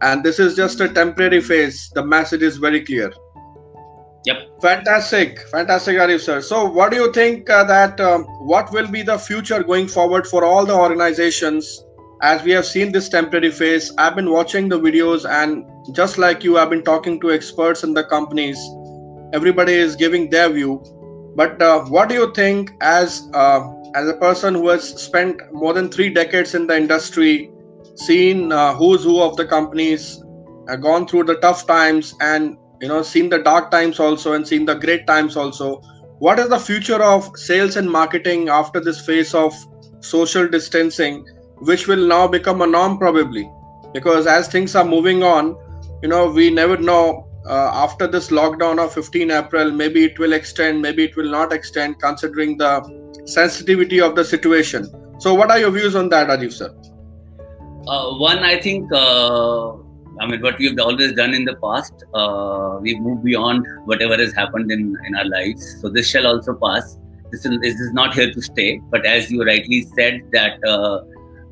and 0.01 0.23
this 0.23 0.39
is 0.39 0.55
just 0.55 0.79
a 0.81 0.89
temporary 0.89 1.41
phase. 1.41 1.89
The 1.93 2.03
message 2.03 2.41
is 2.41 2.57
very 2.57 2.83
clear. 2.83 3.11
Yep. 4.25 4.61
Fantastic. 4.61 5.39
Fantastic 5.49 5.95
arif 5.95 6.21
sir. 6.21 6.41
So 6.41 6.65
what 6.65 6.91
do 6.91 6.97
you 6.97 7.11
think 7.11 7.49
uh, 7.49 7.63
that 7.63 7.99
um, 7.99 8.25
what 8.51 8.71
will 8.71 8.87
be 8.87 9.01
the 9.01 9.17
future 9.17 9.63
going 9.63 9.87
forward 9.87 10.27
for 10.27 10.43
all 10.45 10.65
the 10.65 10.75
organizations? 10.75 11.83
As 12.21 12.43
we 12.43 12.51
have 12.51 12.67
seen 12.67 12.91
this 12.91 13.09
temporary 13.09 13.49
phase 13.49 13.91
i've 13.97 14.15
been 14.15 14.29
watching 14.29 14.69
the 14.69 14.79
videos 14.79 15.27
and 15.27 15.65
just 15.95 16.19
like 16.19 16.43
you 16.43 16.59
i've 16.59 16.69
been 16.69 16.83
talking 16.83 17.19
to 17.19 17.31
experts 17.31 17.83
in 17.83 17.95
the 17.95 18.03
companies. 18.03 18.59
Everybody 19.33 19.73
is 19.73 19.95
giving 19.95 20.29
their 20.29 20.49
view. 20.49 20.83
But 21.35 21.61
uh, 21.61 21.85
what 21.85 22.09
do 22.09 22.15
you 22.15 22.31
think 22.33 22.73
as 22.81 23.27
uh, 23.33 23.61
as 23.95 24.07
a 24.07 24.13
person 24.13 24.53
who 24.55 24.67
has 24.67 24.89
spent 25.01 25.41
more 25.51 25.73
than 25.73 25.89
three 25.89 26.13
decades 26.13 26.53
in 26.53 26.67
the 26.67 26.77
industry, 26.77 27.51
seen 28.05 28.51
uh, 28.51 28.73
who's 28.75 29.03
who 29.03 29.21
of 29.21 29.37
the 29.37 29.45
companies, 29.45 30.23
uh, 30.69 30.75
gone 30.75 31.07
through 31.07 31.23
the 31.25 31.35
tough 31.35 31.65
times, 31.67 32.13
and 32.21 32.57
you 32.81 32.87
know 32.87 33.01
seen 33.01 33.29
the 33.29 33.39
dark 33.39 33.71
times 33.71 33.99
also, 33.99 34.33
and 34.33 34.47
seen 34.47 34.65
the 34.65 34.75
great 34.75 35.07
times 35.07 35.37
also. 35.37 35.81
What 36.19 36.39
is 36.39 36.49
the 36.49 36.59
future 36.59 37.01
of 37.01 37.31
sales 37.35 37.77
and 37.77 37.89
marketing 37.89 38.49
after 38.49 38.79
this 38.79 39.03
phase 39.05 39.33
of 39.33 39.53
social 40.01 40.47
distancing, 40.47 41.25
which 41.71 41.87
will 41.87 42.05
now 42.05 42.27
become 42.27 42.61
a 42.61 42.67
norm 42.67 42.97
probably? 42.97 43.49
Because 43.93 44.27
as 44.27 44.47
things 44.47 44.75
are 44.75 44.85
moving 44.85 45.23
on, 45.23 45.55
you 46.03 46.09
know 46.09 46.29
we 46.29 46.49
never 46.49 46.77
know 46.77 47.27
uh, 47.45 47.71
after 47.73 48.07
this 48.07 48.29
lockdown 48.29 48.79
of 48.83 48.93
15 48.93 49.31
April, 49.31 49.71
maybe 49.71 50.03
it 50.05 50.19
will 50.19 50.33
extend, 50.33 50.81
maybe 50.81 51.03
it 51.05 51.15
will 51.15 51.29
not 51.29 51.51
extend, 51.51 51.99
considering 51.99 52.57
the 52.57 52.71
sensitivity 53.25 53.99
of 53.99 54.15
the 54.15 54.23
situation. 54.23 54.85
So, 55.19 55.33
what 55.33 55.51
are 55.51 55.59
your 55.59 55.71
views 55.71 55.95
on 55.95 56.09
that, 56.09 56.27
Rajiv 56.27 56.53
sir? 56.53 56.73
Uh, 57.87 58.13
one, 58.15 58.39
I 58.39 58.59
think, 58.59 58.91
uh, 58.91 59.71
I 60.19 60.27
mean, 60.27 60.41
what 60.41 60.57
we've 60.59 60.77
always 60.79 61.13
done 61.13 61.33
in 61.33 61.45
the 61.45 61.55
past, 61.55 61.93
uh, 62.13 62.77
we've 62.81 62.99
moved 62.99 63.23
beyond 63.23 63.65
whatever 63.85 64.17
has 64.17 64.33
happened 64.33 64.71
in, 64.71 64.95
in 65.05 65.15
our 65.15 65.25
lives. 65.25 65.81
So, 65.81 65.89
this 65.89 66.09
shall 66.09 66.27
also 66.27 66.53
pass. 66.53 66.97
This 67.31 67.45
is, 67.45 67.59
this 67.61 67.75
is 67.75 67.93
not 67.93 68.13
here 68.13 68.31
to 68.31 68.41
stay. 68.41 68.81
But 68.89 69.05
as 69.05 69.31
you 69.31 69.43
rightly 69.43 69.87
said, 69.95 70.21
that 70.31 70.63
uh, 70.63 71.01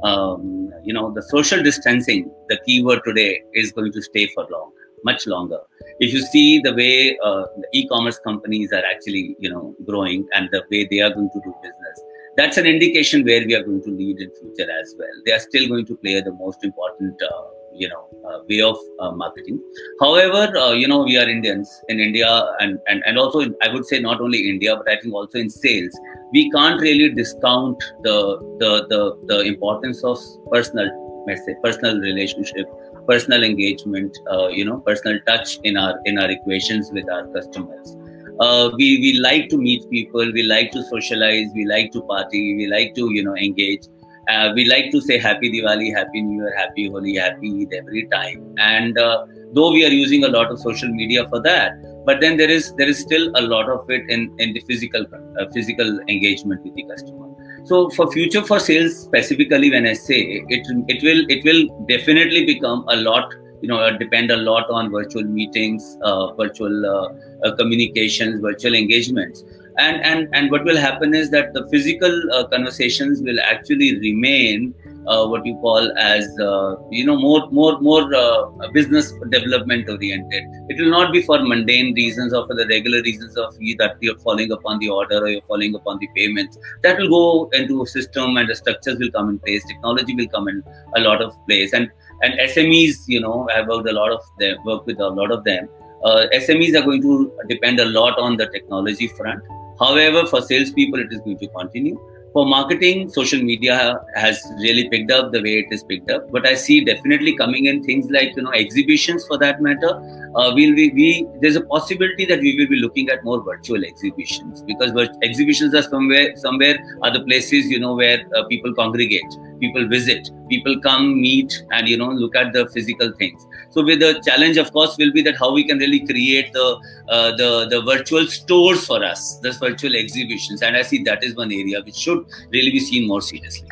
um, 0.07 0.71
you 0.83 0.93
know, 0.93 1.11
the 1.11 1.23
social 1.23 1.63
distancing, 1.63 2.31
the 2.49 2.59
keyword 2.65 3.01
today, 3.05 3.41
is 3.53 3.71
going 3.71 3.91
to 3.93 4.01
stay 4.01 4.27
for 4.27 4.45
long, 4.49 4.71
much 5.03 5.25
longer 5.25 5.59
if 5.99 6.13
you 6.13 6.21
see 6.21 6.59
the 6.59 6.73
way 6.73 7.17
uh, 7.23 7.43
the 7.57 7.67
e-commerce 7.73 8.19
companies 8.19 8.71
are 8.71 8.83
actually 8.91 9.35
you 9.39 9.49
know 9.49 9.75
growing 9.85 10.27
and 10.33 10.49
the 10.51 10.63
way 10.71 10.87
they 10.89 10.99
are 11.01 11.13
going 11.13 11.29
to 11.33 11.41
do 11.43 11.53
business 11.61 12.01
that's 12.39 12.57
an 12.57 12.65
indication 12.65 13.25
where 13.29 13.45
we 13.45 13.55
are 13.55 13.63
going 13.63 13.83
to 13.83 13.91
lead 14.01 14.19
in 14.25 14.29
future 14.39 14.69
as 14.81 14.95
well. 14.97 15.15
They 15.25 15.33
are 15.37 15.39
still 15.39 15.67
going 15.67 15.85
to 15.87 15.95
play 15.97 16.19
the 16.21 16.33
most 16.33 16.63
important 16.63 17.21
uh, 17.29 17.47
you 17.73 17.89
know 17.89 18.03
uh, 18.27 18.39
way 18.49 18.61
of 18.61 18.77
uh, 18.99 19.11
marketing. 19.11 19.59
However 20.01 20.43
uh, 20.57 20.71
you 20.71 20.87
know 20.87 21.01
we 21.09 21.17
are 21.17 21.27
indians 21.37 21.69
in 21.89 21.99
india 21.99 22.29
and, 22.59 22.79
and 22.87 23.03
and 23.05 23.17
also 23.23 23.41
in, 23.47 23.55
i 23.65 23.69
would 23.73 23.85
say 23.91 23.99
not 23.99 24.21
only 24.21 24.39
india 24.53 24.75
but 24.75 24.89
i 24.93 24.97
think 25.01 25.13
also 25.13 25.37
in 25.45 25.49
sales. 25.49 25.99
We 26.33 26.49
can't 26.55 26.79
really 26.87 27.09
discount 27.21 27.77
the 28.07 28.17
the 28.63 28.71
the, 28.91 29.01
the 29.31 29.39
importance 29.53 30.03
of 30.03 30.17
personal 30.51 30.89
message 31.27 31.57
personal 31.63 31.99
relationship 31.99 32.67
personal 33.09 33.43
engagement, 33.43 34.15
uh, 34.31 34.47
you 34.49 34.63
know, 34.63 34.77
personal 34.87 35.19
touch 35.27 35.57
in 35.63 35.77
our 35.77 35.99
in 36.05 36.19
our 36.19 36.29
equations 36.29 36.91
with 36.93 37.11
our 37.11 37.25
customers. 37.37 37.95
Uh, 38.39 38.69
we 38.77 38.99
we 39.03 39.13
like 39.19 39.49
to 39.49 39.57
meet 39.57 39.89
people, 39.89 40.31
we 40.33 40.43
like 40.43 40.71
to 40.71 40.83
socialize, 40.83 41.47
we 41.55 41.65
like 41.65 41.91
to 41.91 42.01
party, 42.03 42.55
we 42.55 42.67
like 42.67 42.95
to 42.95 43.11
you 43.13 43.23
know 43.23 43.35
engage. 43.35 43.87
Uh, 44.29 44.51
we 44.55 44.65
like 44.65 44.91
to 44.91 45.01
say 45.01 45.17
Happy 45.17 45.51
Diwali, 45.51 45.93
Happy 45.95 46.21
New 46.21 46.41
Year, 46.41 46.55
Happy 46.55 46.87
Holi, 46.87 47.15
Happy 47.15 47.61
Eid 47.61 47.73
every 47.73 48.05
time. 48.07 48.53
And 48.59 48.97
uh, 48.97 49.25
though 49.53 49.71
we 49.71 49.83
are 49.85 49.95
using 49.99 50.23
a 50.23 50.27
lot 50.27 50.51
of 50.51 50.59
social 50.59 50.89
media 50.89 51.27
for 51.29 51.41
that, 51.41 51.71
but 52.05 52.21
then 52.21 52.37
there 52.37 52.49
is 52.49 52.73
there 52.75 52.87
is 52.87 52.99
still 52.99 53.31
a 53.35 53.41
lot 53.41 53.69
of 53.69 53.89
it 53.89 54.09
in 54.09 54.33
in 54.39 54.53
the 54.53 54.61
physical 54.69 55.05
uh, 55.39 55.45
physical 55.53 55.99
engagement 56.07 56.63
with 56.63 56.75
the 56.75 56.85
customer 56.91 57.27
so 57.65 57.89
for 57.97 58.11
future 58.11 58.43
for 58.49 58.59
sales 58.67 58.95
specifically 59.07 59.69
when 59.75 59.85
i 59.91 59.93
say 59.93 60.19
it 60.57 60.71
it 60.95 61.03
will 61.07 61.21
it 61.35 61.43
will 61.49 61.61
definitely 61.91 62.45
become 62.45 62.85
a 62.95 62.97
lot 63.09 63.35
you 63.61 63.67
know 63.67 63.97
depend 63.97 64.31
a 64.31 64.37
lot 64.37 64.69
on 64.69 64.91
virtual 64.91 65.23
meetings 65.23 65.97
uh, 66.03 66.33
virtual 66.33 66.85
uh, 66.85 67.47
uh, 67.47 67.55
communications 67.55 68.41
virtual 68.41 68.75
engagements. 68.75 69.43
And 69.77 70.01
and 70.03 70.27
and 70.33 70.51
what 70.51 70.65
will 70.65 70.77
happen 70.77 71.13
is 71.13 71.29
that 71.31 71.53
the 71.53 71.67
physical 71.69 72.13
uh, 72.33 72.47
conversations 72.47 73.21
will 73.21 73.39
actually 73.39 73.97
remain 73.99 74.73
uh, 75.07 75.25
what 75.25 75.45
you 75.45 75.55
call 75.61 75.91
as 75.97 76.25
uh, 76.39 76.75
you 76.91 77.05
know 77.05 77.15
more 77.15 77.47
more 77.51 77.79
more 77.79 78.13
uh, 78.13 78.67
business 78.73 79.13
development 79.29 79.89
oriented. 79.89 80.43
It 80.69 80.81
will 80.81 80.91
not 80.91 81.13
be 81.13 81.21
for 81.21 81.39
mundane 81.41 81.93
reasons 81.95 82.33
or 82.33 82.45
for 82.47 82.55
the 82.55 82.67
regular 82.67 83.01
reasons 83.01 83.37
of 83.37 83.55
that 83.77 83.95
you're 84.01 84.19
following 84.19 84.51
upon 84.51 84.79
the 84.79 84.89
order 84.89 85.19
or 85.23 85.29
you're 85.29 85.47
following 85.47 85.75
upon 85.75 85.99
the 85.99 86.09
payments. 86.15 86.57
That 86.83 86.97
will 86.99 87.09
go 87.09 87.49
into 87.53 87.81
a 87.83 87.87
system 87.87 88.37
and 88.37 88.49
the 88.49 88.55
structures 88.55 88.99
will 88.99 89.11
come 89.11 89.29
in 89.29 89.39
place. 89.39 89.65
Technology 89.65 90.15
will 90.15 90.27
come 90.27 90.47
in 90.47 90.63
a 90.95 90.99
lot 90.99 91.21
of 91.21 91.33
place. 91.47 91.73
And 91.73 91.89
and 92.21 92.33
SMEs, 92.39 93.07
you 93.07 93.19
know, 93.19 93.47
I've 93.55 93.67
worked 93.67 93.87
a 93.87 93.93
lot 93.93 94.11
of 94.11 94.21
them, 94.39 94.57
work 94.65 94.85
with 94.85 94.99
a 94.99 95.07
lot 95.07 95.31
of 95.31 95.43
them. 95.43 95.69
Uh, 96.03 96.25
SMEs 96.33 96.75
are 96.79 96.83
going 96.83 97.01
to 97.01 97.31
depend 97.47 97.79
a 97.79 97.85
lot 97.85 98.17
on 98.17 98.37
the 98.37 98.47
technology 98.47 99.07
front. 99.07 99.43
However, 99.79 100.25
for 100.25 100.41
salespeople, 100.41 100.99
it 100.99 101.11
is 101.11 101.19
going 101.19 101.37
to 101.39 101.47
continue. 101.47 101.99
For 102.33 102.45
marketing, 102.45 103.09
social 103.09 103.41
media 103.41 104.01
has 104.13 104.39
really 104.59 104.87
picked 104.89 105.11
up 105.11 105.31
the 105.31 105.41
way 105.41 105.59
it 105.59 105.65
is 105.71 105.83
picked 105.83 106.11
up. 106.11 106.31
But 106.31 106.45
I 106.45 106.53
see 106.53 106.85
definitely 106.85 107.35
coming 107.35 107.65
in 107.65 107.83
things 107.83 108.09
like 108.11 108.35
you 108.35 108.43
know 108.43 108.51
exhibitions 108.51 109.25
for 109.25 109.37
that 109.39 109.61
matter. 109.61 109.91
Uh, 110.35 110.51
we'll 110.55 110.75
be, 110.75 110.91
we 110.91 111.27
there's 111.41 111.55
a 111.55 111.61
possibility 111.61 112.25
that 112.25 112.39
we 112.39 112.55
will 112.57 112.67
be 112.67 112.77
looking 112.77 113.09
at 113.09 113.23
more 113.23 113.41
virtual 113.43 113.83
exhibitions 113.83 114.61
because 114.63 114.91
exhibitions 115.23 115.73
are 115.73 115.81
somewhere 115.81 116.35
somewhere 116.35 116.77
are 117.03 117.11
the 117.11 117.23
places 117.23 117.69
you 117.69 117.79
know 117.79 117.95
where 117.95 118.25
uh, 118.35 118.45
people 118.45 118.73
congregate 118.73 119.37
people 119.59 119.87
visit 119.87 120.29
people 120.49 120.79
come 120.81 121.19
meet 121.21 121.63
and 121.71 121.87
you 121.87 121.97
know 121.97 122.09
look 122.09 122.35
at 122.35 122.53
the 122.53 122.67
physical 122.69 123.11
things. 123.13 123.47
So 123.71 123.83
with 123.83 123.99
the 123.99 124.21
challenge 124.25 124.57
of 124.57 124.71
course 124.71 124.97
will 124.97 125.11
be 125.11 125.21
that 125.23 125.37
how 125.37 125.53
we 125.53 125.63
can 125.63 125.77
really 125.77 126.05
create 126.05 126.53
the 126.53 126.67
uh, 127.09 127.35
the 127.35 127.67
the 127.69 127.81
virtual 127.81 128.27
stores 128.27 128.85
for 128.85 129.03
us 129.03 129.39
this 129.39 129.57
virtual 129.57 129.95
exhibitions. 129.95 130.61
And 130.61 130.75
i 130.75 130.83
see 130.83 131.03
that 131.03 131.23
is 131.23 131.35
one 131.35 131.51
area 131.51 131.81
which 131.81 131.95
should 131.95 132.25
really 132.51 132.71
be 132.71 132.79
seen 132.79 133.07
more 133.07 133.21
seriously. 133.21 133.67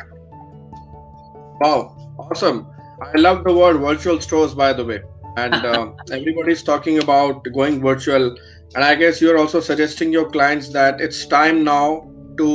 Wow 1.60 1.98
awesome. 2.18 2.66
I 3.00 3.16
love 3.16 3.44
the 3.44 3.52
word 3.52 3.78
virtual 3.78 4.20
stores 4.20 4.54
by 4.54 4.72
the 4.72 4.84
way 4.84 5.00
and 5.38 5.54
uh, 5.54 5.92
everybody's 6.10 6.62
talking 6.62 6.98
about 6.98 7.46
going 7.54 7.80
virtual. 7.80 8.36
And 8.74 8.84
i 8.84 8.94
guess 8.94 9.20
you're 9.20 9.38
also 9.38 9.60
suggesting 9.60 10.12
your 10.12 10.28
clients 10.30 10.68
that 10.70 11.00
it's 11.00 11.26
time 11.26 11.64
now 11.64 12.10
to 12.38 12.48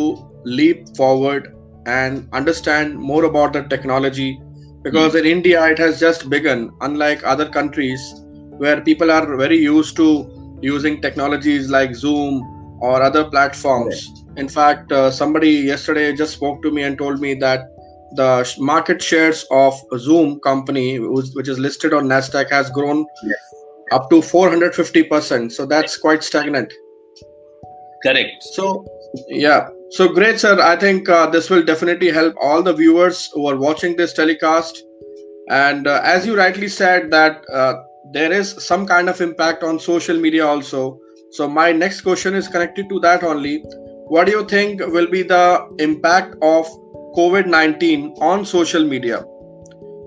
leap 0.46 0.96
forward 0.96 1.56
and 1.86 2.28
understand 2.34 2.98
more 2.98 3.24
about 3.26 3.54
the 3.54 3.64
technology. 3.64 4.42
Because 4.84 5.16
in 5.16 5.26
India 5.26 5.66
it 5.68 5.78
has 5.80 6.00
just 6.00 6.30
begun, 6.30 6.72
unlike 6.82 7.24
other 7.24 7.50
countries 7.50 8.02
where 8.58 8.82
people 8.82 9.12
are 9.12 9.36
very 9.38 9.58
used 9.58 9.96
to 9.98 10.08
using 10.62 11.02
technologies 11.02 11.70
like 11.70 11.96
Zoom 11.96 12.42
or 12.82 13.02
other 13.02 13.24
platforms. 13.26 14.10
In 14.38 14.50
fact, 14.50 14.92
uh, 14.92 15.10
somebody 15.10 15.52
yesterday 15.72 16.14
just 16.14 16.34
spoke 16.34 16.62
to 16.64 16.72
me 16.72 16.84
and 16.84 16.98
told 16.98 17.22
me 17.22 17.34
that 17.36 17.73
the 18.16 18.56
market 18.60 19.02
shares 19.02 19.46
of 19.52 19.74
Zoom 19.98 20.40
company, 20.42 21.00
which 21.00 21.48
is 21.48 21.60
listed 21.60 21.94
on 21.94 22.06
Nasdaq, 22.08 22.50
has 22.50 22.70
grown 22.70 23.06
yes. 23.24 23.38
up 23.92 24.10
to 24.10 24.22
450 24.22 25.04
percent. 25.04 25.52
So 25.52 25.66
that's 25.66 25.98
quite 25.98 26.24
stagnant. 26.24 26.74
Correct. 28.04 28.44
So 28.54 28.86
yeah, 29.28 29.70
so 29.92 30.12
great, 30.12 30.40
sir. 30.40 30.60
I 30.60 30.76
think 30.76 31.08
uh, 31.08 31.28
this 31.30 31.50
will 31.50 31.64
definitely 31.64 32.10
help 32.12 32.36
all 32.42 32.64
the 32.64 32.74
viewers 32.74 33.30
who 33.34 33.48
are 33.48 33.58
watching 33.58 33.96
this 33.96 34.12
telecast. 34.12 34.84
And 35.50 35.88
uh, 35.88 36.02
as 36.04 36.26
you 36.26 36.36
rightly 36.36 36.68
said, 36.68 37.12
that 37.12 37.44
uh, 37.54 37.76
there 38.12 38.32
is 38.32 38.52
some 38.66 38.88
kind 38.88 39.08
of 39.08 39.22
impact 39.22 39.64
on 39.64 39.80
social 39.80 40.18
media 40.18 40.46
also. 40.48 41.00
So 41.32 41.48
my 41.48 41.72
next 41.72 42.02
question 42.02 42.34
is 42.34 42.48
connected 42.48 42.90
to 42.90 43.00
that 43.02 43.24
only. 43.24 43.64
What 44.08 44.26
do 44.26 44.32
you 44.32 44.46
think 44.46 44.82
will 44.82 45.08
be 45.08 45.24
the 45.24 45.68
impact 45.80 46.36
of 46.42 46.68
COVID 47.16 47.48
nineteen 47.48 48.14
on 48.20 48.46
social 48.46 48.84
media? 48.84 49.24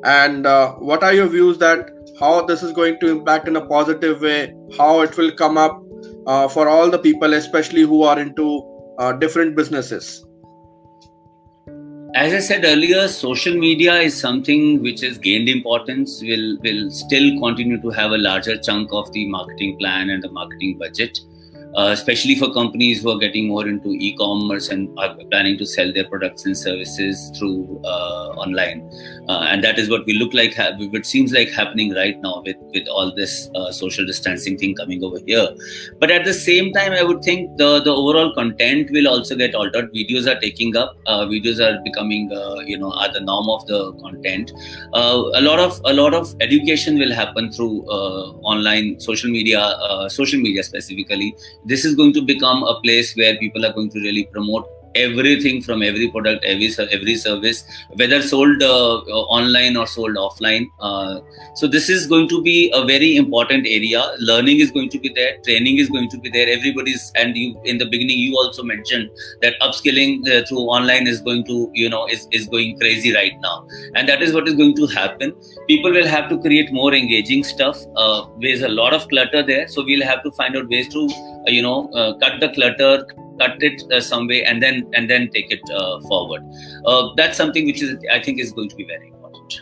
And 0.04 0.46
uh, 0.46 0.74
what 0.74 1.02
are 1.02 1.12
your 1.12 1.26
views 1.26 1.58
that 1.58 1.90
how 2.20 2.44
this 2.46 2.62
is 2.62 2.72
going 2.72 3.00
to 3.00 3.08
impact 3.08 3.48
in 3.48 3.56
a 3.56 3.66
positive 3.66 4.20
way? 4.20 4.54
How 4.76 5.00
it 5.00 5.16
will 5.16 5.32
come 5.32 5.58
up 5.58 5.82
uh, 6.26 6.48
for 6.48 6.68
all 6.68 6.90
the 6.90 6.98
people, 6.98 7.34
especially 7.34 7.82
who 7.82 8.02
are 8.02 8.18
into 8.18 8.62
uh, 8.98 9.12
different 9.12 9.56
businesses? 9.56 10.24
As 12.14 12.32
I 12.32 12.38
said 12.38 12.64
earlier, 12.64 13.08
social 13.08 13.54
media 13.54 13.96
is 13.96 14.18
something 14.18 14.82
which 14.82 15.02
has 15.02 15.18
gained 15.18 15.50
importance, 15.50 16.22
will, 16.22 16.56
will 16.62 16.90
still 16.90 17.38
continue 17.40 17.78
to 17.82 17.90
have 17.90 18.12
a 18.12 18.18
larger 18.18 18.56
chunk 18.56 18.88
of 18.92 19.12
the 19.12 19.28
marketing 19.28 19.76
plan 19.78 20.08
and 20.08 20.22
the 20.22 20.30
marketing 20.30 20.78
budget 20.78 21.18
uh, 21.74 21.90
especially 21.90 22.34
for 22.34 22.52
companies 22.52 23.02
who 23.02 23.10
are 23.10 23.18
getting 23.18 23.48
more 23.48 23.68
into 23.68 23.90
e-commerce 23.90 24.68
and 24.68 24.88
are 24.98 25.14
planning 25.30 25.58
to 25.58 25.66
sell 25.66 25.92
their 25.92 26.04
products 26.04 26.46
and 26.46 26.56
services 26.56 27.30
through 27.38 27.80
uh, 27.84 28.28
online. 28.36 28.88
Uh, 29.28 29.46
and 29.50 29.62
that 29.62 29.78
is 29.78 29.90
what 29.90 30.06
we 30.06 30.14
look 30.14 30.32
like, 30.32 30.56
what 30.92 31.04
seems 31.04 31.32
like 31.32 31.50
happening 31.50 31.92
right 31.92 32.18
now 32.22 32.42
with, 32.46 32.56
with 32.72 32.88
all 32.88 33.14
this 33.14 33.50
uh, 33.54 33.70
social 33.70 34.06
distancing 34.06 34.56
thing 34.56 34.74
coming 34.74 35.04
over 35.04 35.18
here. 35.26 35.48
But 35.98 36.10
at 36.10 36.24
the 36.24 36.32
same 36.32 36.72
time, 36.72 36.92
I 36.92 37.02
would 37.02 37.22
think 37.22 37.56
the, 37.58 37.82
the 37.82 37.90
overall 37.90 38.32
content 38.34 38.90
will 38.90 39.08
also 39.08 39.36
get 39.36 39.54
altered. 39.54 39.92
Videos 39.92 40.26
are 40.26 40.40
taking 40.40 40.76
up, 40.76 40.96
uh, 41.06 41.26
videos 41.26 41.60
are 41.60 41.82
becoming, 41.82 42.32
uh, 42.32 42.60
you 42.60 42.78
know, 42.78 42.92
are 42.92 43.12
the 43.12 43.20
norm 43.20 43.50
of 43.50 43.66
the 43.66 43.92
content. 44.00 44.52
a 44.94 45.40
lot 45.40 45.58
of 45.58 45.80
a 45.84 45.92
lot 45.92 46.14
of 46.14 46.34
education 46.40 46.98
will 46.98 47.12
happen 47.12 47.50
through 47.52 47.82
online 48.52 48.98
social 49.00 49.30
media, 49.30 49.60
social 50.08 50.40
media 50.40 50.62
specifically 50.62 51.34
this 51.66 51.84
is 51.84 51.94
going 51.94 52.12
to 52.12 52.22
become 52.22 52.62
a 52.62 52.80
place 52.80 53.14
where 53.16 53.36
people 53.38 53.66
are 53.66 53.72
going 53.72 53.90
to 53.90 54.00
really 54.00 54.24
promote 54.26 54.68
everything 54.96 55.62
from 55.62 55.82
every 55.82 56.08
product 56.10 56.44
every 56.44 56.70
every 56.90 57.16
service 57.16 57.64
whether 57.94 58.20
sold 58.22 58.62
uh, 58.62 58.96
online 59.38 59.76
or 59.76 59.86
sold 59.86 60.16
offline. 60.16 60.66
Uh, 60.80 61.20
so 61.54 61.66
this 61.66 61.88
is 61.88 62.06
going 62.06 62.28
to 62.28 62.42
be 62.42 62.70
a 62.74 62.84
very 62.84 63.16
important 63.16 63.66
area. 63.66 64.02
Learning 64.18 64.60
is 64.60 64.70
going 64.70 64.88
to 64.90 64.98
be 64.98 65.08
there 65.08 65.38
training 65.42 65.78
is 65.78 65.88
going 65.88 66.08
to 66.10 66.18
be 66.18 66.30
there. 66.30 66.48
Everybody's 66.48 67.12
and 67.14 67.36
you 67.36 67.60
in 67.64 67.78
the 67.78 67.86
beginning 67.86 68.18
you 68.18 68.36
also 68.36 68.62
mentioned 68.62 69.10
that 69.42 69.54
upskilling 69.60 70.28
uh, 70.28 70.44
through 70.46 70.64
online 70.78 71.06
is 71.06 71.20
going 71.20 71.44
to 71.46 71.70
you 71.74 71.88
know 71.88 72.06
is, 72.06 72.26
is 72.32 72.48
going 72.48 72.78
crazy 72.78 73.14
right 73.14 73.38
now. 73.40 73.66
And 73.94 74.08
that 74.08 74.22
is 74.22 74.32
what 74.32 74.48
is 74.48 74.54
going 74.54 74.74
to 74.76 74.86
happen. 74.86 75.34
People 75.68 75.92
will 75.92 76.06
have 76.06 76.28
to 76.30 76.38
create 76.40 76.72
more 76.72 76.94
engaging 76.94 77.44
stuff. 77.44 77.78
Uh, 77.96 78.26
there's 78.40 78.62
a 78.62 78.68
lot 78.68 78.92
of 78.92 79.08
clutter 79.08 79.42
there. 79.42 79.68
So 79.68 79.84
we'll 79.84 80.06
have 80.06 80.22
to 80.22 80.32
find 80.32 80.56
out 80.56 80.68
ways 80.68 80.88
to 80.88 81.08
uh, 81.46 81.50
you 81.50 81.62
know 81.62 81.88
uh, 81.92 82.18
cut 82.18 82.40
the 82.40 82.50
clutter 82.50 83.06
cut 83.38 83.62
it 83.62 83.82
uh, 83.92 84.00
some 84.00 84.26
way 84.26 84.44
and 84.44 84.62
then 84.62 84.88
and 84.94 85.10
then 85.10 85.28
take 85.30 85.50
it 85.50 85.60
uh, 85.70 86.00
forward. 86.02 86.42
Uh, 86.84 87.10
that's 87.16 87.36
something 87.36 87.66
which 87.66 87.82
is 87.82 87.96
i 88.12 88.20
think 88.20 88.40
is 88.40 88.52
going 88.52 88.68
to 88.68 88.76
be 88.76 88.84
very 88.84 89.08
important. 89.08 89.60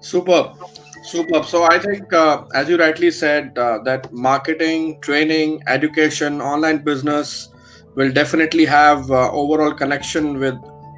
Superb. 0.00 0.56
Superb. 1.04 1.44
So 1.44 1.64
i 1.64 1.78
think 1.78 2.12
uh, 2.12 2.44
as 2.54 2.68
you 2.68 2.76
rightly 2.76 3.10
said 3.10 3.58
uh, 3.58 3.78
that 3.84 4.12
marketing 4.12 5.00
training 5.00 5.62
education 5.66 6.40
online 6.40 6.78
business 6.78 7.48
will 7.94 8.12
definitely 8.12 8.64
have 8.64 9.10
uh, 9.10 9.30
overall 9.32 9.74
connection 9.74 10.38
with 10.38 10.54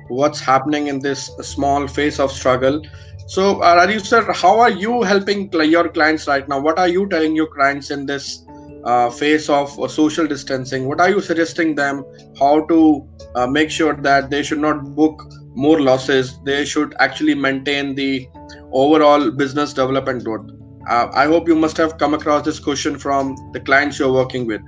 what's 0.08 0.40
happening 0.40 0.86
in 0.88 1.00
this 1.00 1.30
small 1.40 1.88
phase 1.88 2.20
of 2.20 2.30
struggle. 2.30 2.82
So 3.26 3.62
uh, 3.62 3.98
sir 3.98 4.32
how 4.32 4.60
are 4.60 4.70
you 4.70 5.02
helping 5.02 5.50
your 5.52 5.88
clients 5.88 6.28
right 6.28 6.46
now? 6.48 6.60
What 6.60 6.78
are 6.78 6.88
you 6.88 7.08
telling 7.08 7.34
your 7.34 7.46
clients 7.46 7.90
in 7.90 8.04
this 8.06 8.44
uh, 8.84 9.10
phase 9.10 9.48
of 9.48 9.78
uh, 9.80 9.88
social 9.88 10.26
distancing. 10.26 10.86
What 10.86 11.00
are 11.00 11.10
you 11.10 11.20
suggesting 11.20 11.74
them? 11.74 12.04
How 12.38 12.66
to 12.66 13.08
uh, 13.34 13.46
make 13.46 13.70
sure 13.70 13.94
that 13.94 14.30
they 14.30 14.42
should 14.42 14.60
not 14.60 14.94
book 14.94 15.22
more 15.54 15.80
losses? 15.80 16.38
They 16.44 16.64
should 16.64 16.94
actually 16.98 17.34
maintain 17.34 17.94
the 17.94 18.28
overall 18.72 19.30
business 19.30 19.72
development 19.72 20.24
growth. 20.24 20.50
Uh, 20.90 21.08
i 21.14 21.24
hope 21.24 21.48
you 21.48 21.54
must 21.56 21.78
have 21.78 21.96
come 21.96 22.12
across 22.12 22.44
this 22.44 22.58
question 22.58 22.98
from 22.98 23.34
the 23.54 23.60
clients 23.60 23.98
you're 23.98 24.12
working 24.12 24.46
with 24.46 24.60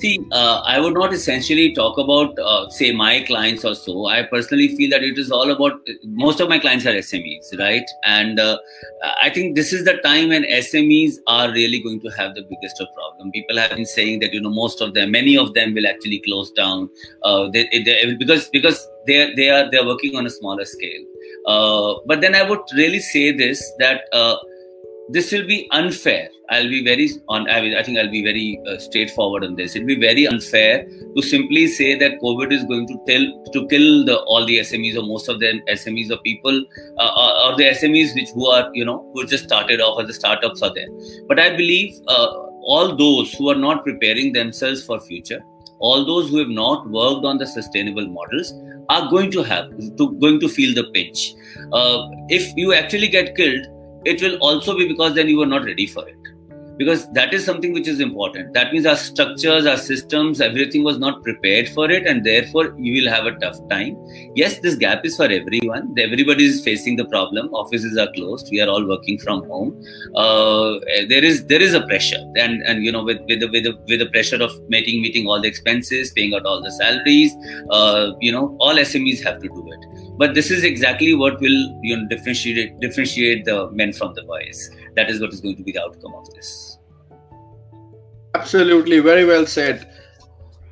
See, 0.00 0.24
uh, 0.30 0.62
I 0.64 0.78
would 0.78 0.94
not 0.94 1.12
essentially 1.12 1.74
talk 1.74 1.98
about, 1.98 2.38
uh, 2.38 2.68
say, 2.70 2.92
my 2.92 3.20
clients 3.22 3.64
or 3.64 3.74
so. 3.74 4.06
I 4.06 4.22
personally 4.22 4.76
feel 4.76 4.90
that 4.90 5.02
it 5.02 5.18
is 5.18 5.32
all 5.32 5.50
about 5.50 5.80
most 6.04 6.38
of 6.38 6.48
my 6.48 6.60
clients 6.60 6.86
are 6.86 6.92
SMEs, 6.92 7.58
right? 7.58 7.82
And 8.04 8.38
uh, 8.38 8.58
I 9.20 9.30
think 9.30 9.56
this 9.56 9.72
is 9.72 9.84
the 9.84 9.94
time 10.04 10.28
when 10.28 10.44
SMEs 10.44 11.16
are 11.26 11.50
really 11.50 11.82
going 11.82 12.00
to 12.02 12.10
have 12.10 12.36
the 12.36 12.42
biggest 12.42 12.80
of 12.80 12.86
problem. 12.94 13.32
People 13.32 13.56
have 13.56 13.70
been 13.70 13.86
saying 13.86 14.20
that 14.20 14.32
you 14.32 14.40
know 14.40 14.50
most 14.50 14.80
of 14.80 14.94
them, 14.94 15.10
many 15.10 15.36
of 15.36 15.54
them 15.54 15.74
will 15.74 15.88
actually 15.88 16.20
close 16.20 16.52
down 16.52 16.88
uh, 17.24 17.48
they, 17.52 17.66
they, 17.84 18.14
because 18.14 18.48
because 18.50 18.86
they 19.08 19.34
they 19.34 19.50
are 19.50 19.68
they 19.68 19.78
are 19.78 19.86
working 19.86 20.14
on 20.14 20.26
a 20.26 20.30
smaller 20.30 20.64
scale. 20.64 21.02
Uh, 21.46 21.94
but 22.06 22.20
then 22.20 22.36
I 22.36 22.48
would 22.48 22.60
really 22.74 23.00
say 23.00 23.32
this 23.32 23.72
that 23.80 24.02
uh, 24.12 24.36
this 25.10 25.32
will 25.32 25.46
be 25.46 25.68
unfair. 25.70 26.28
I'll 26.50 26.68
be 26.68 26.84
very 26.84 27.10
on. 27.28 27.48
I, 27.48 27.78
I 27.78 27.82
think 27.82 27.98
I'll 27.98 28.10
be 28.10 28.22
very 28.22 28.60
uh, 28.66 28.78
straightforward 28.78 29.44
on 29.44 29.54
this. 29.54 29.74
It'll 29.74 29.86
be 29.86 29.98
very 29.98 30.26
unfair 30.26 30.86
to 31.16 31.22
simply 31.22 31.66
say 31.66 31.98
that 31.98 32.20
COVID 32.20 32.52
is 32.52 32.64
going 32.64 32.86
to 32.88 32.98
tell 33.06 33.52
to 33.52 33.66
kill 33.68 34.04
the 34.04 34.18
all 34.26 34.44
the 34.44 34.58
SMEs 34.60 34.96
or 34.96 35.06
most 35.06 35.28
of 35.28 35.40
the 35.40 35.60
SMEs 35.68 36.10
or 36.10 36.18
people 36.18 36.64
uh, 36.98 37.10
or, 37.16 37.52
or, 37.52 37.56
the 37.56 37.64
SMEs 37.64 38.14
which 38.14 38.30
who 38.30 38.46
are 38.46 38.70
you 38.74 38.84
know 38.84 39.10
who 39.14 39.26
just 39.26 39.44
started 39.44 39.80
off 39.80 39.98
or 39.98 40.06
the 40.06 40.12
startups 40.12 40.62
are 40.62 40.72
there. 40.74 40.88
But 41.26 41.38
I 41.38 41.56
believe 41.56 41.96
uh, 42.06 42.26
all 42.62 42.94
those 42.96 43.32
who 43.32 43.50
are 43.50 43.60
not 43.66 43.84
preparing 43.84 44.32
themselves 44.32 44.84
for 44.84 45.00
future, 45.00 45.42
all 45.80 46.04
those 46.04 46.30
who 46.30 46.38
have 46.38 46.48
not 46.48 46.88
worked 46.90 47.24
on 47.24 47.38
the 47.38 47.46
sustainable 47.46 48.06
models 48.06 48.52
are 48.90 49.10
going 49.10 49.30
to 49.30 49.42
have 49.42 49.70
to 49.96 50.12
going 50.18 50.40
to 50.40 50.48
feel 50.48 50.74
the 50.74 50.90
pinch. 50.92 51.34
Uh, 51.72 52.08
if 52.28 52.54
you 52.56 52.72
actually 52.74 53.08
get 53.08 53.36
killed 53.36 53.66
it 54.04 54.22
will 54.22 54.36
also 54.36 54.76
be 54.76 54.86
because 54.86 55.14
then 55.14 55.28
you 55.28 55.38
were 55.38 55.46
not 55.46 55.64
ready 55.64 55.86
for 55.86 56.08
it. 56.08 56.16
Because 56.78 57.10
that 57.10 57.34
is 57.34 57.44
something 57.44 57.72
which 57.72 57.88
is 57.88 57.98
important. 57.98 58.54
That 58.54 58.72
means 58.72 58.86
our 58.86 58.94
structures 58.94 59.66
our 59.66 59.76
systems 59.76 60.40
everything 60.40 60.84
was 60.84 60.96
not 60.96 61.24
prepared 61.24 61.68
for 61.70 61.90
it 61.90 62.06
and 62.06 62.24
therefore 62.24 62.72
you 62.78 63.02
will 63.02 63.10
have 63.10 63.26
a 63.26 63.32
tough 63.40 63.56
time. 63.68 63.96
Yes 64.36 64.60
this 64.60 64.76
gap 64.76 65.04
is 65.04 65.16
for 65.16 65.24
everyone. 65.24 65.92
Everybody 65.98 66.44
is 66.44 66.62
facing 66.62 66.94
the 66.94 67.04
problem. 67.06 67.48
Offices 67.48 67.98
are 67.98 68.06
closed. 68.12 68.48
We 68.52 68.60
are 68.60 68.68
all 68.68 68.86
working 68.86 69.18
from 69.18 69.42
home. 69.48 69.82
Uh, 70.14 70.78
there 71.08 71.24
is 71.24 71.46
there 71.46 71.60
is 71.60 71.74
a 71.74 71.80
pressure. 71.80 72.24
And 72.36 72.62
and 72.62 72.84
you 72.84 72.92
know 72.92 73.02
with 73.02 73.18
with 73.26 73.40
the, 73.40 73.48
with 73.48 73.64
the, 73.64 73.76
with 73.88 73.98
the 73.98 74.10
pressure 74.10 74.40
of 74.40 74.52
making 74.68 75.02
meeting 75.02 75.26
all 75.26 75.42
the 75.42 75.48
expenses 75.48 76.12
paying 76.12 76.32
out 76.32 76.46
all 76.46 76.62
the 76.62 76.70
salaries 76.70 77.34
uh, 77.70 78.12
you 78.20 78.30
know 78.30 78.56
all 78.60 78.76
smes 78.76 79.20
have 79.24 79.42
to 79.42 79.48
do 79.48 79.72
it 79.72 79.97
but 80.18 80.34
this 80.34 80.50
is 80.50 80.64
exactly 80.64 81.14
what 81.14 81.40
will 81.40 81.58
you 81.82 81.96
know 81.96 82.06
differentiate 82.08 82.78
differentiate 82.80 83.44
the 83.44 83.70
men 83.70 83.92
from 83.92 84.14
the 84.14 84.24
boys. 84.24 84.70
That 84.96 85.10
is 85.10 85.20
what 85.20 85.32
is 85.32 85.40
going 85.40 85.56
to 85.56 85.62
be 85.62 85.72
the 85.72 85.82
outcome 85.82 86.14
of 86.14 86.34
this. 86.34 86.78
Absolutely. 88.34 88.98
Very 88.98 89.24
well 89.24 89.46
said. 89.46 89.88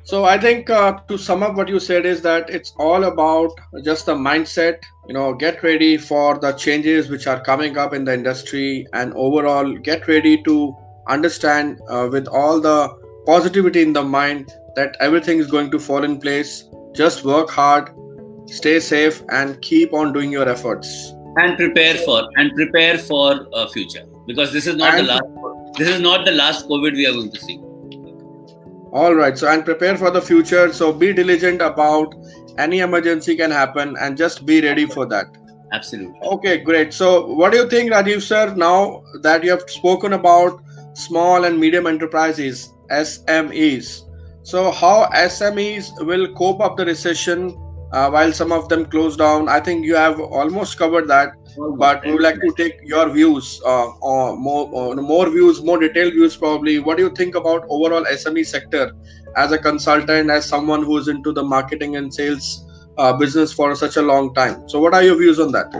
So 0.09 0.23
i 0.23 0.37
think 0.41 0.69
uh, 0.69 0.99
to 1.07 1.17
sum 1.21 1.41
up 1.45 1.55
what 1.55 1.67
you 1.67 1.79
said 1.85 2.05
is 2.09 2.21
that 2.25 2.49
it's 2.57 2.73
all 2.83 3.05
about 3.07 3.57
just 3.87 4.05
the 4.09 4.13
mindset 4.27 4.85
you 5.07 5.13
know 5.17 5.33
get 5.33 5.63
ready 5.63 5.89
for 5.97 6.37
the 6.45 6.51
changes 6.65 7.09
which 7.13 7.27
are 7.31 7.41
coming 7.47 7.77
up 7.85 7.93
in 7.97 8.05
the 8.05 8.13
industry 8.13 8.87
and 8.93 9.17
overall 9.25 9.73
get 9.89 10.07
ready 10.07 10.41
to 10.43 10.55
understand 11.09 11.81
uh, 11.89 12.07
with 12.09 12.27
all 12.27 12.61
the 12.61 12.77
positivity 13.25 13.81
in 13.81 13.91
the 13.91 14.03
mind 14.03 14.53
that 14.77 14.95
everything 15.01 15.39
is 15.39 15.51
going 15.57 15.69
to 15.71 15.79
fall 15.79 16.03
in 16.03 16.19
place. 16.19 16.69
Just 16.93 17.25
work 17.25 17.49
hard 17.49 17.91
stay 18.47 18.79
safe 18.79 19.21
and 19.29 19.61
keep 19.61 19.93
on 19.93 20.13
doing 20.13 20.31
your 20.31 20.47
efforts. 20.49 21.13
And 21.37 21.55
prepare 21.57 21.95
for 21.95 22.27
and 22.35 22.53
prepare 22.55 22.97
for 22.97 23.47
a 23.53 23.67
future. 23.69 24.05
Because 24.25 24.51
this 24.51 24.67
is 24.67 24.75
not 24.75 24.95
and 24.95 25.07
the 25.07 25.13
last 25.13 25.77
this 25.77 25.87
is 25.87 26.01
not 26.01 26.25
the 26.25 26.31
last 26.31 26.67
covid 26.67 26.93
we 26.93 27.05
are 27.05 27.13
going 27.13 27.31
to 27.31 27.39
see. 27.39 27.57
All 28.91 29.13
right 29.13 29.37
so 29.37 29.49
and 29.51 29.63
prepare 29.63 29.97
for 29.97 30.11
the 30.11 30.21
future. 30.21 30.73
So 30.73 30.91
be 30.91 31.13
diligent 31.13 31.61
about 31.61 32.15
any 32.57 32.79
emergency 32.79 33.35
can 33.35 33.51
happen 33.51 33.95
and 33.99 34.17
just 34.17 34.45
be 34.45 34.61
ready 34.61 34.85
for 34.85 35.05
that. 35.05 35.37
Absolutely. 35.73 36.19
Okay 36.21 36.57
great. 36.57 36.93
So 36.93 37.27
what 37.33 37.51
do 37.51 37.59
you 37.59 37.69
think 37.69 37.91
rajiv 37.91 38.21
sir 38.21 38.53
now 38.55 39.03
that 39.21 39.43
you 39.43 39.51
have 39.51 39.69
spoken 39.69 40.13
about 40.13 40.61
small 40.93 41.43
and 41.43 41.59
medium 41.59 41.85
enterprises 41.85 42.73
smes 42.89 44.03
so 44.43 44.71
how 44.71 45.09
smes 45.13 45.91
will 46.05 46.33
cope 46.33 46.61
up 46.61 46.77
the 46.77 46.85
recession 46.85 47.49
uh, 47.91 48.09
while 48.09 48.31
some 48.33 48.51
of 48.51 48.69
them 48.69 48.85
closed 48.85 49.19
down. 49.19 49.47
I 49.47 49.59
think 49.59 49.85
you 49.85 49.95
have 49.95 50.19
almost 50.19 50.77
covered 50.77 51.07
that, 51.07 51.31
but 51.77 52.05
we 52.05 52.13
would 52.13 52.21
like 52.21 52.39
to 52.41 52.53
take 52.57 52.79
your 52.83 53.09
views, 53.09 53.61
uh, 53.65 53.87
or 54.01 54.37
more, 54.37 54.69
or 54.71 54.95
more 54.95 55.29
views, 55.29 55.63
more 55.63 55.79
detailed 55.79 56.13
views, 56.13 56.35
probably. 56.35 56.79
What 56.79 56.97
do 56.97 57.03
you 57.03 57.09
think 57.09 57.35
about 57.35 57.65
overall 57.69 58.05
SME 58.05 58.45
sector 58.45 58.93
as 59.35 59.51
a 59.51 59.57
consultant, 59.57 60.29
as 60.29 60.45
someone 60.45 60.83
who 60.83 60.97
is 60.97 61.07
into 61.07 61.31
the 61.31 61.43
marketing 61.43 61.95
and 61.95 62.13
sales 62.13 62.65
uh, 62.97 63.13
business 63.13 63.53
for 63.53 63.75
such 63.75 63.97
a 63.97 64.01
long 64.01 64.33
time? 64.33 64.67
So, 64.67 64.79
what 64.79 64.93
are 64.93 65.03
your 65.03 65.17
views 65.17 65.39
on 65.39 65.51
that? 65.53 65.73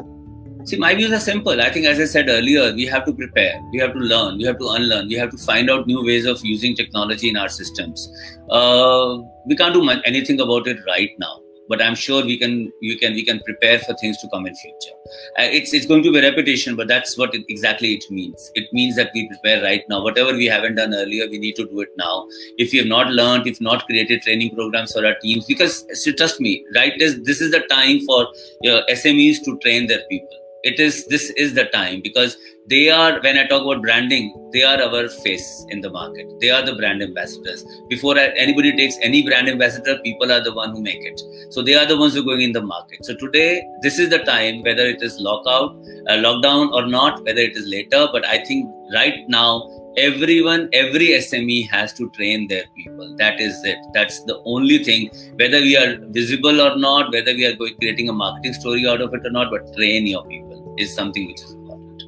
See, 0.66 0.78
my 0.78 0.94
views 0.96 1.14
are 1.14 1.20
simple. 1.20 1.62
I 1.62 1.72
think, 1.72 1.86
as 1.86 1.98
I 1.98 2.04
said 2.04 2.28
earlier, 2.28 2.74
we 2.74 2.86
have 2.88 3.06
to 3.06 3.14
prepare, 3.14 3.62
we 3.72 3.80
have 3.80 3.94
to 3.94 4.00
learn, 4.00 4.38
we 4.38 4.44
have 4.44 4.60
to 4.60 4.68
unlearn, 4.68 5.08
we 5.08 5.16
have 5.16 5.32
to 5.32 5.38
find 5.38 5.70
out 5.70 5.88
new 5.88 6.04
ways 6.04 6.26
of 6.26 6.44
using 6.44 6.76
technology 6.76 7.30
in 7.30 7.38
our 7.38 7.48
systems. 7.48 8.12
Uh, 8.50 9.20
we 9.46 9.56
can't 9.56 9.74
do 9.74 9.90
anything 10.06 10.42
about 10.42 10.68
it 10.68 10.78
right 10.86 11.12
now 11.20 11.40
but 11.70 11.82
i'm 11.82 11.96
sure 11.96 12.24
we 12.26 12.38
can 12.38 12.72
we 12.82 12.98
can 12.98 13.14
we 13.14 13.24
can 13.24 13.40
prepare 13.42 13.80
for 13.80 13.94
things 13.96 14.18
to 14.22 14.30
come 14.30 14.46
in 14.46 14.56
future. 14.56 14.96
Uh, 15.40 15.50
it's 15.58 15.74
it's 15.74 15.86
going 15.86 16.04
to 16.04 16.12
be 16.12 16.22
repetition 16.22 16.76
but 16.76 16.88
that's 16.88 17.18
what 17.18 17.34
it, 17.34 17.44
exactly 17.50 17.94
it 17.94 18.04
means. 18.10 18.52
It 18.56 18.72
means 18.74 18.96
that 18.96 19.12
we 19.14 19.28
prepare 19.28 19.62
right 19.64 19.84
now. 19.90 20.04
Whatever 20.04 20.34
we 20.34 20.46
haven't 20.46 20.76
done 20.76 20.94
earlier 20.94 21.28
we 21.30 21.38
need 21.38 21.56
to 21.56 21.66
do 21.66 21.82
it 21.82 21.90
now. 21.98 22.28
If 22.58 22.72
we 22.72 22.80
have 22.80 22.88
not 22.88 23.12
learned 23.12 23.48
if 23.48 23.62
not 23.62 23.86
created 23.86 24.22
training 24.22 24.56
programs 24.56 24.94
for 24.94 25.06
our 25.06 25.16
teams 25.22 25.46
because 25.46 25.86
so 25.94 26.12
trust 26.12 26.40
me 26.40 26.66
right 26.76 26.94
this, 26.98 27.16
this 27.24 27.42
is 27.42 27.52
the 27.52 27.62
time 27.70 28.02
for 28.06 28.28
smes 28.90 29.44
to 29.46 29.58
train 29.60 29.88
their 29.88 30.04
people 30.10 30.47
it 30.64 30.80
is 30.80 31.06
this 31.08 31.30
is 31.32 31.54
the 31.54 31.66
time 31.66 32.02
because 32.02 32.38
they 32.68 32.90
are 32.90 33.20
when 33.22 33.38
i 33.38 33.46
talk 33.48 33.62
about 33.62 33.82
branding 33.82 34.34
they 34.54 34.64
are 34.64 34.82
our 34.82 35.10
face 35.10 35.66
in 35.70 35.82
the 35.82 35.90
market. 35.90 36.26
They 36.40 36.50
are 36.50 36.66
the 36.66 36.76
brand 36.76 37.04
ambassadors. 37.04 37.66
Before 37.90 38.18
anybody 38.18 38.76
takes 38.76 38.96
any 39.02 39.24
brand 39.24 39.50
ambassador 39.50 40.00
people 40.00 40.32
are 40.32 40.42
the 40.42 40.54
one 40.54 40.72
who 40.72 40.82
make 40.82 41.04
it. 41.04 41.22
So 41.50 41.62
they 41.62 41.76
are 41.76 41.86
the 41.86 41.98
ones 41.98 42.14
who 42.14 42.22
are 42.22 42.24
going 42.24 42.42
in 42.42 42.54
the 42.54 42.62
market. 42.62 43.04
So 43.06 43.14
today 43.16 43.64
this 43.82 44.00
is 44.00 44.10
the 44.10 44.20
time 44.20 44.64
whether 44.64 44.86
it 44.86 45.02
is 45.02 45.20
lockout 45.20 45.76
uh, 46.10 46.14
lockdown 46.14 46.72
or 46.72 46.86
not 46.88 47.24
whether 47.26 47.42
it 47.42 47.58
is 47.58 47.68
later 47.68 48.08
but 48.14 48.26
i 48.26 48.44
think 48.46 48.70
right 48.94 49.28
now 49.28 49.70
everyone 49.98 50.70
every 50.72 51.08
sme 51.26 51.68
has 51.70 51.94
to 51.94 52.10
train 52.12 52.48
their 52.48 52.66
people. 52.76 53.16
That 53.18 53.42
is 53.42 53.64
it. 53.64 53.78
That's 53.94 54.24
the 54.24 54.42
only 54.46 54.84
thing. 54.84 55.10
Whether 55.36 55.60
we 55.60 55.76
are 55.76 55.98
visible 56.20 56.62
or 56.62 56.78
not 56.78 57.12
whether 57.12 57.34
we 57.34 57.46
are 57.46 57.56
going 57.56 57.76
creating 57.78 58.10
a 58.10 58.14
marketing 58.14 58.54
story 58.54 58.88
out 58.88 59.02
of 59.02 59.14
it 59.14 59.26
or 59.26 59.32
not 59.32 59.52
but 59.52 59.74
train 59.76 60.08
your 60.08 60.26
people 60.26 60.47
is 60.78 60.94
something 60.94 61.28
which 61.28 61.42
is 61.42 61.52
important. 61.52 62.04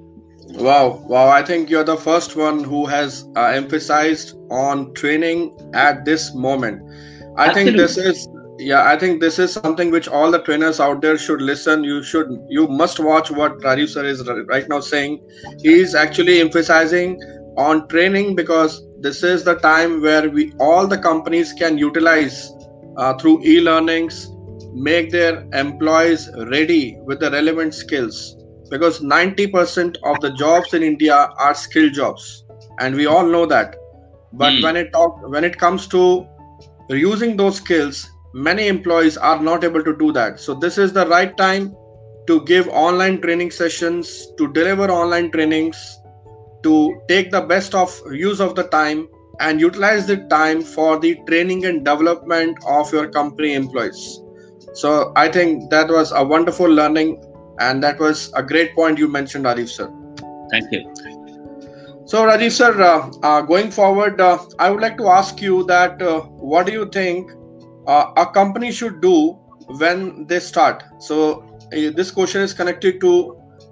Wow 0.52 1.04
wow 1.08 1.30
i 1.30 1.44
think 1.44 1.70
you're 1.70 1.84
the 1.84 1.98
first 1.98 2.36
one 2.36 2.64
who 2.64 2.86
has 2.86 3.28
uh, 3.36 3.46
emphasized 3.46 4.36
on 4.50 4.94
training 4.94 5.56
at 5.74 6.06
this 6.06 6.34
moment. 6.34 6.82
I 7.38 7.48
Absolutely. 7.48 7.64
think 7.64 7.78
this 7.78 7.98
is 7.98 8.28
yeah 8.58 8.84
i 8.90 8.98
think 8.98 9.22
this 9.22 9.40
is 9.40 9.54
something 9.54 9.90
which 9.90 10.08
all 10.08 10.32
the 10.32 10.40
trainers 10.40 10.80
out 10.80 11.02
there 11.02 11.18
should 11.18 11.42
listen. 11.42 11.84
You 11.84 12.02
should 12.04 12.32
you 12.50 12.68
must 12.68 13.00
watch 13.00 13.32
what 13.32 13.60
rajiv 13.60 13.90
sir 13.90 14.06
is 14.06 14.28
right 14.48 14.68
now 14.68 14.80
saying. 14.80 15.22
He's 15.60 15.96
actually 15.96 16.42
emphasizing 16.42 17.22
on 17.58 17.88
training 17.88 18.36
because 18.36 18.82
this 19.02 19.24
is 19.24 19.44
the 19.44 19.56
time 19.56 20.02
where 20.02 20.30
we 20.30 20.52
all 20.60 20.88
the 20.88 20.98
companies 20.98 21.54
can 21.54 21.78
utilize 21.78 22.52
uh, 22.98 23.14
through 23.14 23.42
e-learnings 23.44 24.32
make 24.74 25.12
their 25.12 25.48
employees 25.54 26.30
ready 26.48 26.98
with 27.06 27.20
the 27.20 27.32
relevant 27.32 27.74
skills 27.74 28.36
because 28.70 29.02
90% 29.02 29.98
of 30.04 30.20
the 30.22 30.32
jobs 30.34 30.74
in 30.74 30.84
india 30.84 31.16
are 31.16 31.54
skill 31.54 31.90
jobs. 31.90 32.46
And 32.80 32.96
we 32.96 33.06
all 33.06 33.26
know 33.26 33.46
that. 33.46 33.76
But 34.34 34.54
mm. 34.54 34.64
when 34.64 34.78
it 34.78 34.94
talk 34.94 35.28
when 35.28 35.44
it 35.44 35.58
comes 35.58 35.88
to 35.88 36.28
using 36.90 37.36
those 37.38 37.58
skills 37.58 38.10
many 38.34 38.68
employees 38.68 39.18
are 39.18 39.42
not 39.42 39.64
able 39.64 39.84
to 39.84 39.96
do 39.98 40.12
that. 40.14 40.40
So 40.40 40.54
this 40.54 40.78
is 40.78 40.94
the 40.94 41.08
right 41.08 41.36
time 41.36 41.76
to 42.28 42.42
give 42.46 42.68
online 42.68 43.22
training 43.22 43.52
sessions 43.52 44.28
to 44.38 44.52
deliver 44.54 44.90
online 44.92 45.32
trainings 45.32 46.00
to 46.64 47.02
take 47.08 47.32
the 47.32 47.42
best 47.42 47.74
of 47.74 48.00
use 48.12 48.40
of 48.40 48.56
the 48.56 48.64
time 48.64 49.08
and 49.40 49.60
utilize 49.60 50.06
the 50.06 50.18
time 50.28 50.62
for 50.62 51.00
the 51.00 51.16
training 51.28 51.66
and 51.66 51.86
development 51.86 52.58
of 52.68 52.92
your 52.92 53.08
company 53.08 53.54
employees. 53.54 54.22
So 54.74 55.12
i 55.16 55.28
think 55.28 55.72
that 55.72 55.90
was 55.90 56.12
a 56.12 56.24
wonderful 56.24 56.70
learning 56.70 57.18
and 57.60 57.84
that 57.84 58.00
was 58.00 58.32
a 58.36 58.44
great 58.44 58.76
point 58.76 58.98
you 58.98 59.08
mentioned 59.08 59.46
rajiv 59.46 59.70
sir. 59.70 59.92
Thank 60.52 60.72
you. 60.72 60.82
So 62.06 62.24
rajiv 62.26 62.52
sir 62.52 62.72
uh, 62.82 63.12
uh, 63.24 63.42
going 63.42 63.72
forward 63.72 64.22
uh, 64.22 64.38
i 64.60 64.70
would 64.70 64.82
like 64.82 64.98
to 64.98 65.08
ask 65.08 65.42
you 65.42 65.64
that 65.66 66.02
uh, 66.02 66.22
what 66.54 66.66
do 66.66 66.72
you 66.72 66.88
think 66.98 67.32
uh, 67.88 68.12
a 68.18 68.26
company 68.26 68.72
should 68.72 69.02
do 69.02 69.38
when 69.84 70.26
they 70.28 70.40
start? 70.40 70.84
So 71.00 71.46
uh, 71.74 71.92
this 71.96 72.12
question 72.12 72.42
is 72.42 72.54
connected 72.54 73.00
to 73.02 73.14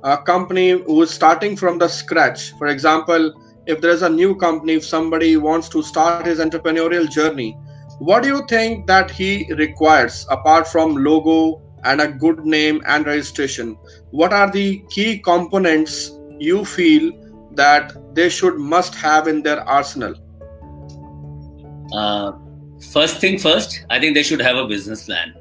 a 0.03 0.17
company 0.17 0.69
who 0.71 1.01
is 1.01 1.11
starting 1.11 1.55
from 1.55 1.77
the 1.79 1.87
scratch. 1.87 2.51
For 2.59 2.67
example 2.67 3.33
if 3.67 3.81
there's 3.81 4.01
a 4.01 4.09
new 4.09 4.35
company 4.35 4.73
if 4.73 4.85
somebody 4.85 5.35
wants 5.37 5.69
to 5.69 5.83
start 5.83 6.25
his 6.25 6.39
entrepreneurial 6.39 7.09
journey 7.09 7.57
what 7.99 8.23
do 8.23 8.29
you 8.29 8.45
think 8.47 8.87
that 8.87 9.11
he 9.11 9.51
requires 9.53 10.25
apart 10.29 10.67
from 10.67 10.95
logo 10.95 11.61
and 11.87 12.01
a 12.01 12.07
good 12.07 12.45
name 12.45 12.81
and 12.85 13.05
registration. 13.05 13.77
What 14.11 14.33
are 14.33 14.49
the 14.51 14.79
key 14.89 15.19
components 15.19 16.11
you 16.39 16.63
feel 16.65 17.11
that 17.53 17.93
they 18.13 18.29
should 18.29 18.57
must 18.57 18.95
have 18.95 19.27
in 19.27 19.43
their 19.43 19.61
arsenal? 19.77 20.15
Uh, 21.93 22.33
first 22.93 23.19
thing 23.19 23.39
first 23.39 23.83
i 23.89 23.99
think 23.99 24.13
they 24.13 24.23
should 24.23 24.39
have 24.39 24.57
a 24.57 24.67
business 24.67 25.05
plan. 25.05 25.33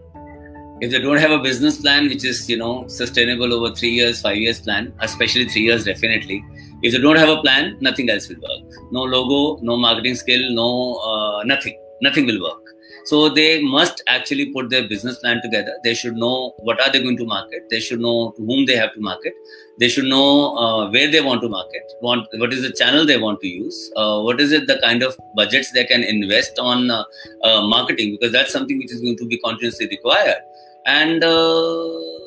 If 0.80 0.90
they 0.90 0.98
don't 1.00 1.18
have 1.18 1.30
a 1.30 1.38
business 1.38 1.78
plan 1.80 2.08
which 2.08 2.24
is 2.30 2.50
you 2.50 2.56
know 2.58 2.86
sustainable 2.86 3.52
over 3.54 3.74
three 3.74 3.90
years 3.90 4.20
five 4.20 4.36
years 4.36 4.60
plan 4.60 4.92
especially 5.00 5.48
three 5.48 5.62
years 5.62 5.84
definitely 5.84 6.44
if 6.82 6.92
they 6.92 6.98
don't 6.98 7.16
have 7.16 7.30
a 7.30 7.40
plan 7.40 7.76
nothing 7.80 8.10
else 8.10 8.28
will 8.28 8.42
work. 8.48 8.78
No 8.92 9.02
logo 9.02 9.38
no 9.62 9.76
marketing 9.76 10.14
skill 10.14 10.50
no 10.52 10.68
uh, 11.10 11.42
nothing. 11.44 11.78
Nothing 12.02 12.26
will 12.26 12.42
work 12.42 12.75
so 13.06 13.28
they 13.28 13.62
must 13.62 14.02
actually 14.08 14.52
put 14.52 14.68
their 14.68 14.88
business 14.88 15.18
plan 15.18 15.40
together. 15.42 15.74
They 15.84 15.94
should 15.94 16.16
know 16.16 16.54
what 16.58 16.80
are 16.80 16.90
they 16.90 17.02
going 17.02 17.16
to 17.18 17.24
market. 17.24 17.68
They 17.70 17.80
should 17.80 18.00
know 18.00 18.32
to 18.36 18.44
whom 18.44 18.66
they 18.66 18.76
have 18.76 18.94
to 18.94 19.00
market. 19.00 19.32
They 19.78 19.88
should 19.88 20.06
know 20.06 20.56
uh, 20.56 20.90
where 20.90 21.10
they 21.10 21.20
want 21.20 21.42
to 21.42 21.48
market 21.48 21.82
want 22.00 22.26
what 22.34 22.52
is 22.52 22.62
the 22.62 22.72
channel 22.72 23.04
they 23.04 23.18
want 23.18 23.40
to 23.42 23.48
use 23.48 23.92
uh, 23.96 24.20
what 24.22 24.40
is 24.40 24.50
it 24.50 24.66
the 24.66 24.78
kind 24.78 25.02
of 25.02 25.16
budgets 25.34 25.70
they 25.72 25.84
can 25.84 26.02
invest 26.02 26.58
on 26.58 26.90
uh, 26.90 27.04
uh 27.42 27.60
marketing 27.66 28.12
because 28.12 28.32
that's 28.32 28.52
something 28.52 28.78
which 28.78 28.90
is 28.90 29.02
going 29.02 29.16
to 29.16 29.26
be 29.26 29.38
continuously 29.38 29.86
required. 29.88 30.42
And 30.86 31.22
uh, 31.22 32.25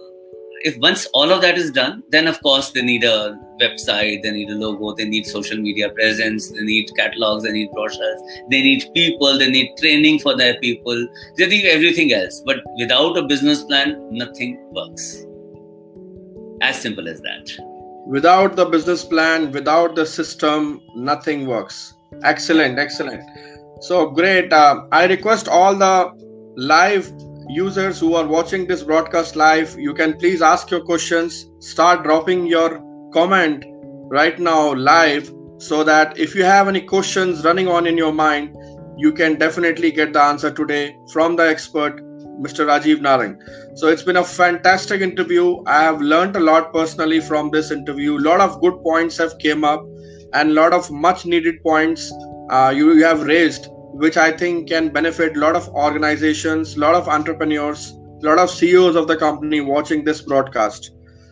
if 0.61 0.77
once 0.79 1.05
all 1.13 1.31
of 1.31 1.41
that 1.41 1.57
is 1.57 1.71
done, 1.71 2.03
then 2.09 2.27
of 2.27 2.41
course 2.41 2.71
they 2.71 2.81
need 2.81 3.03
a 3.03 3.37
website, 3.61 4.23
they 4.23 4.31
need 4.31 4.49
a 4.49 4.55
logo, 4.55 4.93
they 4.95 5.07
need 5.07 5.25
social 5.25 5.57
media 5.57 5.89
presence, 5.89 6.51
they 6.51 6.61
need 6.61 6.89
catalogs, 6.95 7.43
they 7.43 7.51
need 7.51 7.69
brochures, 7.71 8.21
they 8.49 8.61
need 8.61 8.89
people, 8.93 9.37
they 9.37 9.49
need 9.49 9.75
training 9.77 10.19
for 10.19 10.35
their 10.35 10.59
people, 10.59 11.07
they 11.37 11.47
need 11.47 11.65
everything 11.65 12.13
else. 12.13 12.41
But 12.45 12.57
without 12.77 13.17
a 13.17 13.23
business 13.23 13.63
plan, 13.63 14.07
nothing 14.11 14.59
works. 14.73 15.25
As 16.61 16.81
simple 16.81 17.07
as 17.07 17.21
that. 17.21 17.51
Without 18.07 18.55
the 18.55 18.65
business 18.65 19.03
plan, 19.05 19.51
without 19.51 19.95
the 19.95 20.05
system, 20.05 20.81
nothing 20.95 21.45
works. 21.45 21.93
Excellent, 22.23 22.79
excellent. 22.79 23.23
So 23.81 24.09
great. 24.09 24.51
Uh, 24.51 24.87
I 24.91 25.05
request 25.05 25.47
all 25.47 25.75
the 25.75 26.11
live 26.57 27.11
users 27.49 27.99
who 27.99 28.13
are 28.13 28.27
watching 28.27 28.67
this 28.67 28.83
broadcast 28.83 29.35
live, 29.35 29.75
you 29.77 29.93
can 29.93 30.17
please 30.17 30.41
ask 30.41 30.69
your 30.69 30.81
questions. 30.81 31.49
Start 31.59 32.03
dropping 32.03 32.45
your 32.45 32.81
comment 33.11 33.65
right 34.11 34.37
now 34.39 34.73
live 34.73 35.33
so 35.57 35.83
that 35.83 36.17
if 36.17 36.35
you 36.35 36.43
have 36.43 36.67
any 36.67 36.81
questions 36.81 37.43
running 37.43 37.67
on 37.67 37.87
in 37.87 37.97
your 37.97 38.13
mind, 38.13 38.55
you 38.97 39.11
can 39.11 39.39
definitely 39.39 39.91
get 39.91 40.13
the 40.13 40.21
answer 40.21 40.51
today 40.51 40.95
from 41.11 41.35
the 41.35 41.49
expert, 41.49 41.99
Mr. 42.39 42.67
Rajiv 42.67 42.97
Narang. 42.97 43.37
So 43.75 43.87
it's 43.87 44.03
been 44.03 44.17
a 44.17 44.23
fantastic 44.23 45.01
interview. 45.01 45.63
I 45.65 45.81
have 45.81 46.01
learned 46.01 46.35
a 46.35 46.39
lot 46.39 46.71
personally 46.71 47.19
from 47.19 47.49
this 47.49 47.71
interview. 47.71 48.17
A 48.17 48.25
lot 48.29 48.41
of 48.41 48.61
good 48.61 48.81
points 48.83 49.17
have 49.17 49.37
came 49.39 49.63
up 49.63 49.83
and 50.33 50.51
a 50.51 50.53
lot 50.53 50.73
of 50.73 50.91
much 50.91 51.25
needed 51.25 51.63
points 51.63 52.13
uh, 52.51 52.73
you, 52.75 52.93
you 52.93 53.05
have 53.05 53.23
raised 53.23 53.69
which 53.93 54.17
I 54.17 54.31
think 54.31 54.69
can 54.69 54.89
benefit 54.89 55.35
a 55.35 55.39
lot 55.39 55.55
of 55.55 55.67
organizations, 55.69 56.75
a 56.75 56.79
lot 56.79 56.95
of 56.95 57.07
entrepreneurs, 57.07 57.91
a 58.23 58.25
lot 58.25 58.39
of 58.39 58.49
CEOs 58.49 58.95
of 58.95 59.07
the 59.07 59.17
company 59.17 59.61
watching 59.61 60.03
this 60.03 60.21
broadcast. 60.21 60.91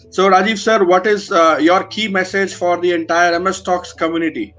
So, 0.09 0.29
Rajiv 0.29 0.57
sir, 0.57 0.83
what 0.85 1.05
is 1.05 1.31
uh, 1.31 1.57
your 1.61 1.83
key 1.85 2.07
message 2.07 2.53
for 2.53 2.79
the 2.79 2.93
entire 2.93 3.39
MS 3.39 3.61
Talks 3.61 3.91
community? 3.93 4.55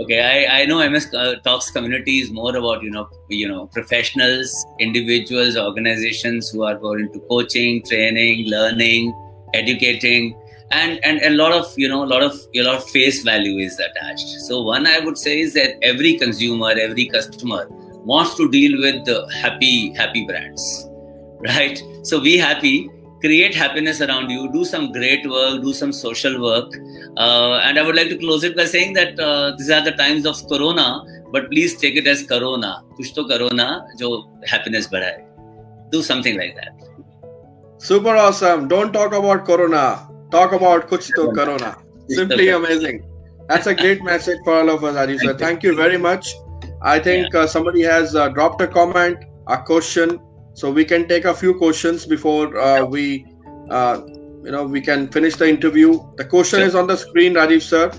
Okay, 0.00 0.20
I, 0.20 0.62
I 0.62 0.64
know 0.64 0.88
MS 0.88 1.12
uh, 1.14 1.34
Talks 1.44 1.70
community 1.70 2.20
is 2.20 2.30
more 2.30 2.56
about 2.56 2.82
you 2.82 2.90
know 2.90 3.08
you 3.28 3.46
know 3.46 3.66
professionals, 3.66 4.66
individuals, 4.78 5.56
organizations 5.56 6.50
who 6.50 6.64
are 6.64 6.76
going 6.76 7.00
into 7.00 7.20
coaching, 7.28 7.82
training, 7.84 8.48
learning, 8.48 9.14
educating 9.54 10.39
and 10.70 11.00
and 11.04 11.20
a 11.22 11.30
lot 11.30 11.52
of 11.52 11.72
you 11.76 11.88
know 11.88 12.04
a 12.04 12.10
lot 12.12 12.22
of 12.22 12.38
a 12.54 12.62
lot 12.62 12.76
of 12.76 12.84
face 12.90 13.22
value 13.22 13.58
is 13.58 13.78
attached. 13.78 14.28
So 14.46 14.62
one 14.62 14.86
i 14.86 14.98
would 15.00 15.18
say 15.18 15.40
is 15.40 15.54
that 15.54 15.76
every 15.82 16.14
consumer 16.18 16.70
every 16.70 17.06
customer 17.06 17.66
wants 18.12 18.34
to 18.36 18.50
deal 18.50 18.80
with 18.80 19.04
the 19.04 19.28
happy 19.42 19.92
happy 19.94 20.24
brands 20.26 20.88
right? 21.48 21.82
So 22.02 22.20
be 22.20 22.36
happy 22.36 22.90
create 23.20 23.54
happiness 23.54 24.00
around 24.00 24.30
you 24.30 24.50
do 24.50 24.64
some 24.64 24.90
great 24.92 25.28
work 25.28 25.60
do 25.62 25.72
some 25.72 25.92
social 25.92 26.40
work. 26.40 26.72
Uh, 27.16 27.60
and 27.64 27.78
i 27.78 27.82
would 27.82 27.96
like 27.96 28.08
to 28.08 28.16
close 28.16 28.44
it 28.44 28.56
by 28.56 28.64
saying 28.64 28.92
that 28.94 29.18
uh, 29.20 29.54
these 29.56 29.70
are 29.70 29.82
the 29.84 29.92
times 29.92 30.24
of 30.24 30.36
corona 30.48 31.04
but 31.32 31.50
please 31.50 31.76
take 31.76 31.96
it 31.96 32.06
as 32.06 32.22
corona. 32.24 32.82
Kuch 32.98 33.14
to 33.14 33.24
corona 33.26 33.86
jo 33.98 34.28
happiness 34.46 34.88
badhaye. 34.88 35.24
Do 35.90 36.02
something 36.02 36.36
like 36.36 36.56
that. 36.56 36.72
Super 37.78 38.16
awesome. 38.16 38.68
Don't 38.68 38.92
talk 38.92 39.12
about 39.12 39.44
corona 39.44 40.09
talk 40.30 40.52
about 40.52 40.88
Kuch 40.88 41.14
to 41.14 41.32
Corona. 41.32 41.76
Simply 42.08 42.48
amazing. 42.48 43.04
That's 43.48 43.66
a 43.66 43.74
great 43.74 44.02
message 44.02 44.38
for 44.44 44.54
all 44.54 44.70
of 44.70 44.84
us, 44.84 44.94
Rajiv 44.94 45.20
sir. 45.20 45.36
Thank 45.36 45.62
you 45.62 45.74
very 45.74 45.98
much. 45.98 46.34
I 46.82 46.98
think 46.98 47.34
uh, 47.34 47.46
somebody 47.46 47.82
has 47.82 48.14
uh, 48.14 48.28
dropped 48.28 48.60
a 48.62 48.66
comment, 48.66 49.18
a 49.48 49.62
question, 49.62 50.20
so 50.54 50.70
we 50.70 50.84
can 50.84 51.08
take 51.08 51.24
a 51.24 51.34
few 51.34 51.54
questions 51.54 52.06
before 52.06 52.56
uh, 52.58 52.84
we, 52.84 53.26
uh, 53.70 54.00
you 54.44 54.50
know, 54.50 54.64
we 54.64 54.80
can 54.80 55.08
finish 55.08 55.34
the 55.36 55.48
interview. 55.48 55.98
The 56.16 56.24
question 56.24 56.60
sure. 56.60 56.68
is 56.68 56.74
on 56.74 56.86
the 56.86 56.96
screen, 56.96 57.34
Rajiv 57.34 57.62
sir. 57.62 57.90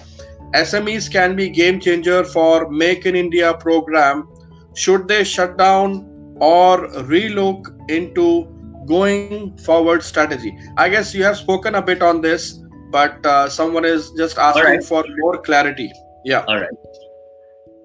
SMEs 0.53 1.11
can 1.11 1.35
be 1.35 1.49
game 1.49 1.79
changer 1.79 2.23
for 2.23 2.69
Make 2.69 3.05
in 3.05 3.15
India 3.15 3.53
program. 3.53 4.27
Should 4.73 5.07
they 5.07 5.23
shut 5.23 5.57
down 5.57 6.35
or 6.39 6.87
relook 7.13 7.67
into 7.89 8.47
going 8.85 9.57
forward 9.57 10.03
strategy. 10.03 10.57
I 10.77 10.89
guess 10.89 11.13
you 11.13 11.23
have 11.23 11.37
spoken 11.37 11.75
a 11.75 11.81
bit 11.81 12.01
on 12.01 12.21
this 12.21 12.59
but 12.91 13.25
uh, 13.25 13.47
someone 13.47 13.85
is 13.85 14.11
just 14.17 14.37
asking 14.37 14.63
right. 14.63 14.83
for 14.83 15.05
more 15.19 15.37
clarity. 15.37 15.89
Yeah. 16.25 16.43
All 16.47 16.59
right 16.59 16.69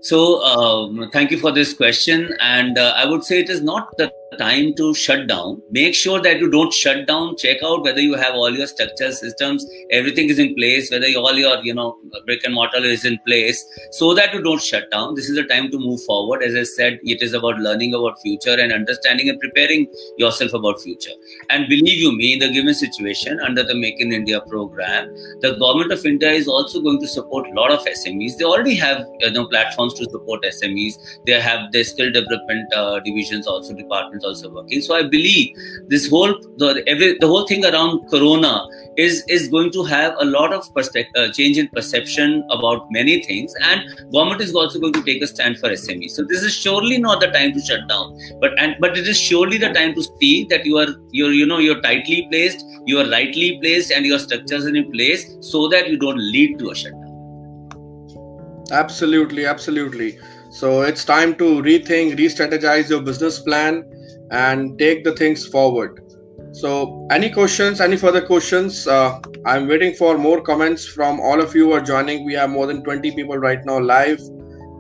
so 0.06 0.42
um, 0.44 1.10
thank 1.12 1.30
you 1.30 1.38
for 1.38 1.52
this 1.52 1.72
question 1.72 2.30
and 2.40 2.78
uh, 2.78 2.92
i 2.96 3.04
would 3.04 3.24
say 3.24 3.40
it 3.40 3.50
is 3.50 3.62
not 3.62 3.88
the 3.98 4.10
time 4.38 4.74
to 4.74 4.92
shut 4.94 5.26
down. 5.26 5.62
Make 5.70 5.94
sure 5.94 6.20
that 6.20 6.40
you 6.40 6.50
don't 6.50 6.72
shut 6.72 7.06
down. 7.06 7.36
Check 7.36 7.62
out 7.62 7.82
whether 7.82 8.00
you 8.00 8.14
have 8.14 8.34
all 8.34 8.50
your 8.50 8.66
structure 8.66 9.12
systems 9.12 9.64
everything 9.90 10.28
is 10.28 10.38
in 10.38 10.54
place 10.54 10.90
whether 10.90 11.06
all 11.16 11.34
your 11.34 11.62
you 11.64 11.72
know 11.72 11.98
brick 12.24 12.44
and 12.44 12.54
mortar 12.54 12.78
is 12.78 13.04
in 13.04 13.18
place 13.26 13.64
so 13.92 14.14
that 14.14 14.34
you 14.34 14.42
don't 14.42 14.62
shut 14.62 14.90
down. 14.90 15.14
This 15.14 15.28
is 15.28 15.36
the 15.36 15.44
time 15.44 15.70
to 15.70 15.78
move 15.78 16.02
forward. 16.02 16.42
As 16.42 16.54
i 16.54 16.64
said 16.64 16.98
it 17.02 17.22
is 17.22 17.34
about 17.34 17.58
learning 17.58 17.94
about 17.94 18.20
future 18.20 18.56
and 18.58 18.72
understanding 18.72 19.28
and 19.28 19.40
preparing 19.40 19.86
yourself 20.18 20.52
about 20.52 20.80
future. 20.80 21.16
And 21.50 21.68
believe 21.68 21.98
you 21.98 22.16
me 22.16 22.34
in 22.34 22.38
the 22.40 22.50
given 22.50 22.74
situation 22.74 23.40
under 23.40 23.62
the 23.62 23.74
make 23.74 24.00
in 24.00 24.12
india 24.12 24.40
program 24.40 25.14
the 25.40 25.54
government 25.62 25.92
of 25.92 26.04
india 26.04 26.30
is 26.30 26.48
also 26.48 26.80
going 26.80 27.00
to 27.00 27.08
support 27.08 27.46
a 27.48 27.52
lot 27.52 27.70
of 27.70 27.84
smes 27.86 28.36
they 28.36 28.44
already 28.44 28.74
have 28.74 29.06
you 29.20 29.30
know 29.30 29.46
platforms 29.46 29.94
to 29.94 30.04
support 30.04 30.42
smes 30.42 30.94
they 31.26 31.40
have 31.40 31.72
their 31.72 31.84
skill 31.84 32.10
development 32.10 32.72
uh, 32.74 33.00
divisions 33.00 33.46
also 33.46 33.74
departments 34.16 34.24
also 34.24 34.54
working. 34.54 34.80
So 34.80 34.94
I 34.94 35.02
believe 35.02 35.54
this 35.88 36.08
whole 36.08 36.34
the 36.58 36.82
every 36.86 37.16
the 37.18 37.26
whole 37.26 37.46
thing 37.46 37.64
around 37.64 38.08
Corona 38.10 38.66
is 38.96 39.24
is 39.28 39.48
going 39.48 39.70
to 39.72 39.84
have 39.84 40.14
a 40.18 40.24
lot 40.24 40.52
of 40.52 40.68
uh, 40.76 41.32
change 41.32 41.58
in 41.58 41.68
perception 41.68 42.44
about 42.50 42.86
many 42.90 43.22
things, 43.22 43.54
and 43.62 43.80
government 44.12 44.40
is 44.40 44.54
also 44.54 44.80
going 44.80 44.92
to 44.94 45.02
take 45.02 45.22
a 45.22 45.26
stand 45.26 45.58
for 45.58 45.68
SME. 45.68 46.10
So 46.10 46.22
this 46.22 46.42
is 46.42 46.54
surely 46.54 46.98
not 46.98 47.20
the 47.20 47.28
time 47.28 47.52
to 47.52 47.60
shut 47.60 47.88
down, 47.88 48.18
but 48.40 48.58
and 48.58 48.76
but 48.80 48.96
it 48.96 49.06
is 49.06 49.18
surely 49.18 49.58
the 49.58 49.72
time 49.72 49.94
to 49.94 50.02
see 50.20 50.44
that 50.50 50.64
you 50.64 50.78
are 50.78 50.88
you're 51.12 51.32
you 51.32 51.46
know 51.46 51.58
you're 51.58 51.80
tightly 51.80 52.26
placed, 52.30 52.64
you 52.86 52.98
are 52.98 53.08
rightly 53.10 53.58
placed, 53.60 53.90
and 53.90 54.06
your 54.06 54.18
structures 54.18 54.66
are 54.66 54.74
in 54.74 54.90
place 54.92 55.26
so 55.40 55.68
that 55.68 55.88
you 55.88 55.98
don't 55.98 56.18
lead 56.18 56.58
to 56.58 56.70
a 56.70 56.74
shutdown. 56.74 57.02
Absolutely, 58.72 59.46
absolutely. 59.46 60.18
So 60.50 60.82
it's 60.82 61.04
time 61.04 61.34
to 61.36 61.44
rethink, 61.62 62.16
re-strategize 62.16 62.88
your 62.88 63.02
business 63.02 63.38
plan 63.38 63.84
and 64.30 64.78
take 64.78 65.04
the 65.04 65.12
things 65.12 65.46
forward. 65.46 66.00
So, 66.52 67.06
any 67.10 67.30
questions, 67.30 67.80
any 67.80 67.96
further 67.96 68.24
questions? 68.24 68.86
Uh, 68.86 69.20
I'm 69.44 69.68
waiting 69.68 69.94
for 69.94 70.16
more 70.16 70.40
comments 70.40 70.86
from 70.86 71.20
all 71.20 71.40
of 71.40 71.54
you 71.54 71.66
who 71.66 71.72
are 71.72 71.80
joining. 71.80 72.24
We 72.24 72.34
have 72.34 72.50
more 72.50 72.66
than 72.66 72.82
20 72.82 73.10
people 73.12 73.36
right 73.36 73.64
now 73.64 73.78
live. 73.78 74.20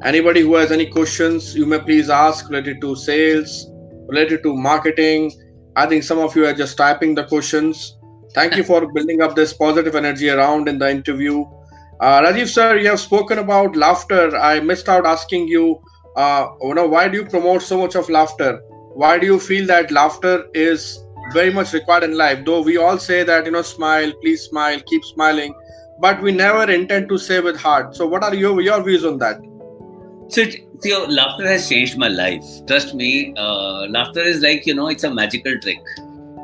Anybody 0.02 0.40
who 0.40 0.54
has 0.54 0.72
any 0.72 0.86
questions, 0.86 1.54
you 1.54 1.66
may 1.66 1.78
please 1.78 2.08
ask 2.08 2.48
related 2.48 2.80
to 2.80 2.96
sales, 2.96 3.70
related 4.08 4.42
to 4.44 4.54
marketing. 4.54 5.32
I 5.76 5.86
think 5.86 6.02
some 6.02 6.18
of 6.18 6.34
you 6.34 6.46
are 6.46 6.54
just 6.54 6.76
typing 6.76 7.14
the 7.14 7.24
questions. 7.24 7.98
Thank 8.34 8.56
you 8.56 8.64
for 8.64 8.90
building 8.92 9.20
up 9.20 9.34
this 9.34 9.52
positive 9.52 9.94
energy 9.94 10.30
around 10.30 10.68
in 10.68 10.78
the 10.78 10.90
interview. 10.90 11.44
Uh, 12.00 12.20
Rajiv 12.22 12.48
sir, 12.48 12.76
you 12.76 12.88
have 12.88 13.00
spoken 13.00 13.38
about 13.38 13.76
laughter. 13.76 14.36
I 14.36 14.60
missed 14.60 14.88
out 14.88 15.06
asking 15.06 15.48
you, 15.48 15.80
uh, 16.16 16.48
you 16.62 16.74
know, 16.74 16.86
why 16.86 17.08
do 17.08 17.18
you 17.18 17.24
promote 17.24 17.62
so 17.62 17.78
much 17.78 17.94
of 17.94 18.10
laughter? 18.10 18.60
Why 19.00 19.18
do 19.18 19.26
you 19.26 19.38
feel 19.38 19.66
that 19.66 19.90
laughter 19.90 20.46
is 20.54 21.04
very 21.32 21.52
much 21.52 21.72
required 21.74 22.04
in 22.04 22.16
life? 22.16 22.44
Though 22.44 22.62
we 22.62 22.78
all 22.78 22.98
say 22.98 23.24
that 23.24 23.44
you 23.44 23.52
know 23.52 23.62
smile 23.62 24.12
please 24.22 24.44
smile 24.44 24.80
keep 24.80 25.04
smiling 25.04 25.54
but 26.00 26.22
we 26.22 26.32
never 26.32 26.70
intend 26.70 27.08
to 27.10 27.18
say 27.18 27.40
with 27.40 27.56
heart. 27.56 27.94
So 27.94 28.06
what 28.06 28.22
are 28.22 28.34
your 28.34 28.60
your 28.62 28.82
views 28.82 29.04
on 29.04 29.18
that? 29.18 29.42
So 30.30 30.44
laughter 31.08 31.46
has 31.46 31.68
changed 31.68 31.98
my 31.98 32.08
life. 32.08 32.44
Trust 32.66 32.94
me 32.94 33.34
uh, 33.36 33.86
laughter 33.98 34.20
is 34.20 34.40
like 34.40 34.66
you 34.66 34.74
know 34.74 34.88
it's 34.88 35.04
a 35.04 35.12
magical 35.12 35.58
trick. 35.58 35.78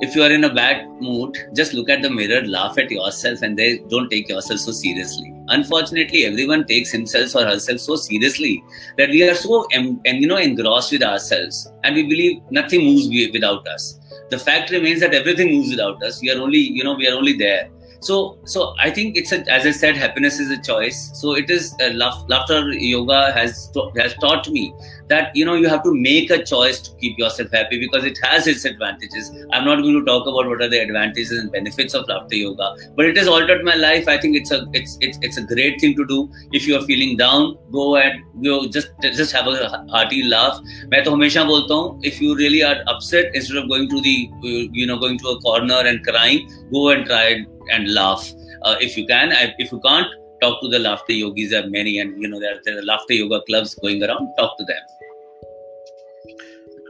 If 0.00 0.14
you 0.16 0.22
are 0.22 0.32
in 0.32 0.44
a 0.44 0.52
bad 0.52 0.86
mood, 1.00 1.38
just 1.54 1.74
look 1.74 1.88
at 1.88 2.02
the 2.02 2.10
mirror, 2.10 2.42
laugh 2.46 2.76
at 2.76 2.90
yourself, 2.90 3.42
and 3.42 3.56
they 3.56 3.78
don't 3.88 4.10
take 4.10 4.28
yourself 4.28 4.60
so 4.60 4.72
seriously. 4.72 5.32
Unfortunately, 5.52 6.24
everyone 6.24 6.66
takes 6.66 6.90
himself 6.90 7.34
or 7.36 7.44
herself 7.44 7.78
so 7.78 7.96
seriously 7.96 8.64
that 8.96 9.10
we 9.10 9.22
are 9.28 9.34
so 9.34 9.66
and 9.74 10.22
you 10.22 10.26
know 10.26 10.38
engrossed 10.38 10.92
with 10.92 11.02
ourselves, 11.02 11.70
and 11.84 11.94
we 11.94 12.04
believe 12.04 12.40
nothing 12.50 12.84
moves 12.84 13.08
without 13.32 13.68
us. 13.68 13.98
The 14.30 14.38
fact 14.38 14.70
remains 14.70 15.00
that 15.00 15.12
everything 15.12 15.52
moves 15.54 15.70
without 15.70 16.02
us. 16.02 16.22
We 16.22 16.30
are 16.32 16.40
only 16.40 16.58
you 16.58 16.82
know 16.82 16.94
we 16.94 17.08
are 17.08 17.14
only 17.14 17.36
there. 17.44 17.68
So, 18.00 18.36
so 18.44 18.74
I 18.80 18.90
think 18.90 19.16
it's 19.16 19.30
a, 19.30 19.48
as 19.48 19.64
I 19.64 19.70
said, 19.70 19.96
happiness 19.96 20.40
is 20.40 20.50
a 20.50 20.60
choice. 20.60 21.10
So 21.14 21.36
it 21.36 21.48
is 21.48 21.72
uh, 21.80 21.90
laughter 21.94 22.72
yoga 22.72 23.32
has 23.32 23.70
has 23.96 24.14
taught 24.14 24.48
me 24.48 24.74
that 25.11 25.35
you 25.35 25.45
know 25.45 25.55
you 25.55 25.69
have 25.69 25.83
to 25.83 25.93
make 25.93 26.29
a 26.29 26.43
choice 26.43 26.79
to 26.81 26.95
keep 26.97 27.17
yourself 27.17 27.49
happy 27.51 27.79
because 27.79 28.03
it 28.03 28.19
has 28.23 28.47
its 28.47 28.65
advantages. 28.65 29.31
I'm 29.53 29.65
not 29.65 29.81
going 29.81 29.93
to 29.99 30.05
talk 30.05 30.27
about 30.27 30.47
what 30.47 30.61
are 30.61 30.69
the 30.69 30.79
advantages 30.79 31.31
and 31.31 31.51
benefits 31.51 31.93
of 31.93 32.07
laughter 32.07 32.35
yoga, 32.35 32.75
but 32.95 33.05
it 33.05 33.17
has 33.17 33.27
altered 33.27 33.63
my 33.63 33.75
life. 33.75 34.07
I 34.07 34.17
think 34.17 34.35
it's 34.35 34.51
a 34.51 34.65
it's 34.73 34.97
it's 35.01 35.17
it's 35.21 35.37
a 35.37 35.43
great 35.43 35.79
thing 35.81 35.95
to 35.95 36.05
do. 36.05 36.29
If 36.51 36.67
you 36.67 36.77
are 36.77 36.81
feeling 36.81 37.17
down, 37.17 37.57
go 37.71 37.97
and 37.97 38.23
go 38.43 38.67
just 38.67 38.89
just 39.01 39.31
have 39.31 39.47
a 39.47 39.85
hearty 39.91 40.23
laugh. 40.23 40.59
मैं 40.93 41.03
तो 41.03 41.11
हमेशा 41.11 41.43
बोलता 41.43 41.73
हूँ 41.73 42.01
if 42.11 42.21
you 42.21 42.35
really 42.35 42.63
are 42.63 42.77
upset 42.95 43.31
instead 43.33 43.57
of 43.63 43.69
going 43.69 43.89
to 43.89 44.01
the 44.01 44.17
you 44.43 44.87
know 44.87 44.97
going 44.97 45.17
to 45.19 45.29
a 45.29 45.39
corner 45.41 45.81
and 45.91 46.03
crying, 46.05 46.49
go 46.73 46.89
and 46.89 47.05
try 47.05 47.45
and 47.71 47.93
laugh 47.93 48.31
uh, 48.63 48.75
if 48.79 48.97
you 48.97 49.05
can. 49.05 49.31
If 49.57 49.71
you 49.71 49.79
can't, 49.79 50.07
talk 50.41 50.61
to 50.61 50.67
the 50.67 50.79
laughter 50.79 51.13
yogis. 51.13 51.51
There 51.51 51.63
are 51.63 51.69
many, 51.69 51.99
and 51.99 52.21
you 52.21 52.27
know 52.27 52.39
there 52.39 52.55
are, 52.55 52.61
there 52.65 52.77
are 52.77 52.83
laughter 52.83 53.13
yoga 53.13 53.41
clubs 53.41 53.75
going 53.75 54.03
around. 54.03 54.33
Talk 54.37 54.57
to 54.57 54.65
them. 54.65 54.81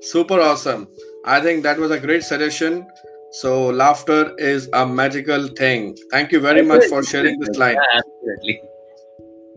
Super 0.03 0.41
awesome. 0.41 0.89
I 1.25 1.41
think 1.41 1.63
that 1.63 1.79
was 1.79 1.91
a 1.91 2.01
great 2.01 2.25
suggestion. 2.25 2.87
So 3.33 3.69
laughter 3.69 4.35
is 4.39 4.69
a 4.73 4.85
magical 4.87 5.49
thing. 5.49 5.97
Thank 6.11 6.33
you 6.33 6.41
very 6.41 6.63
much 6.63 6.85
for 6.87 7.03
sharing 7.03 7.39
this 7.41 7.57
line. 7.57 7.77
Yeah, 7.77 8.01
absolutely. 8.01 8.63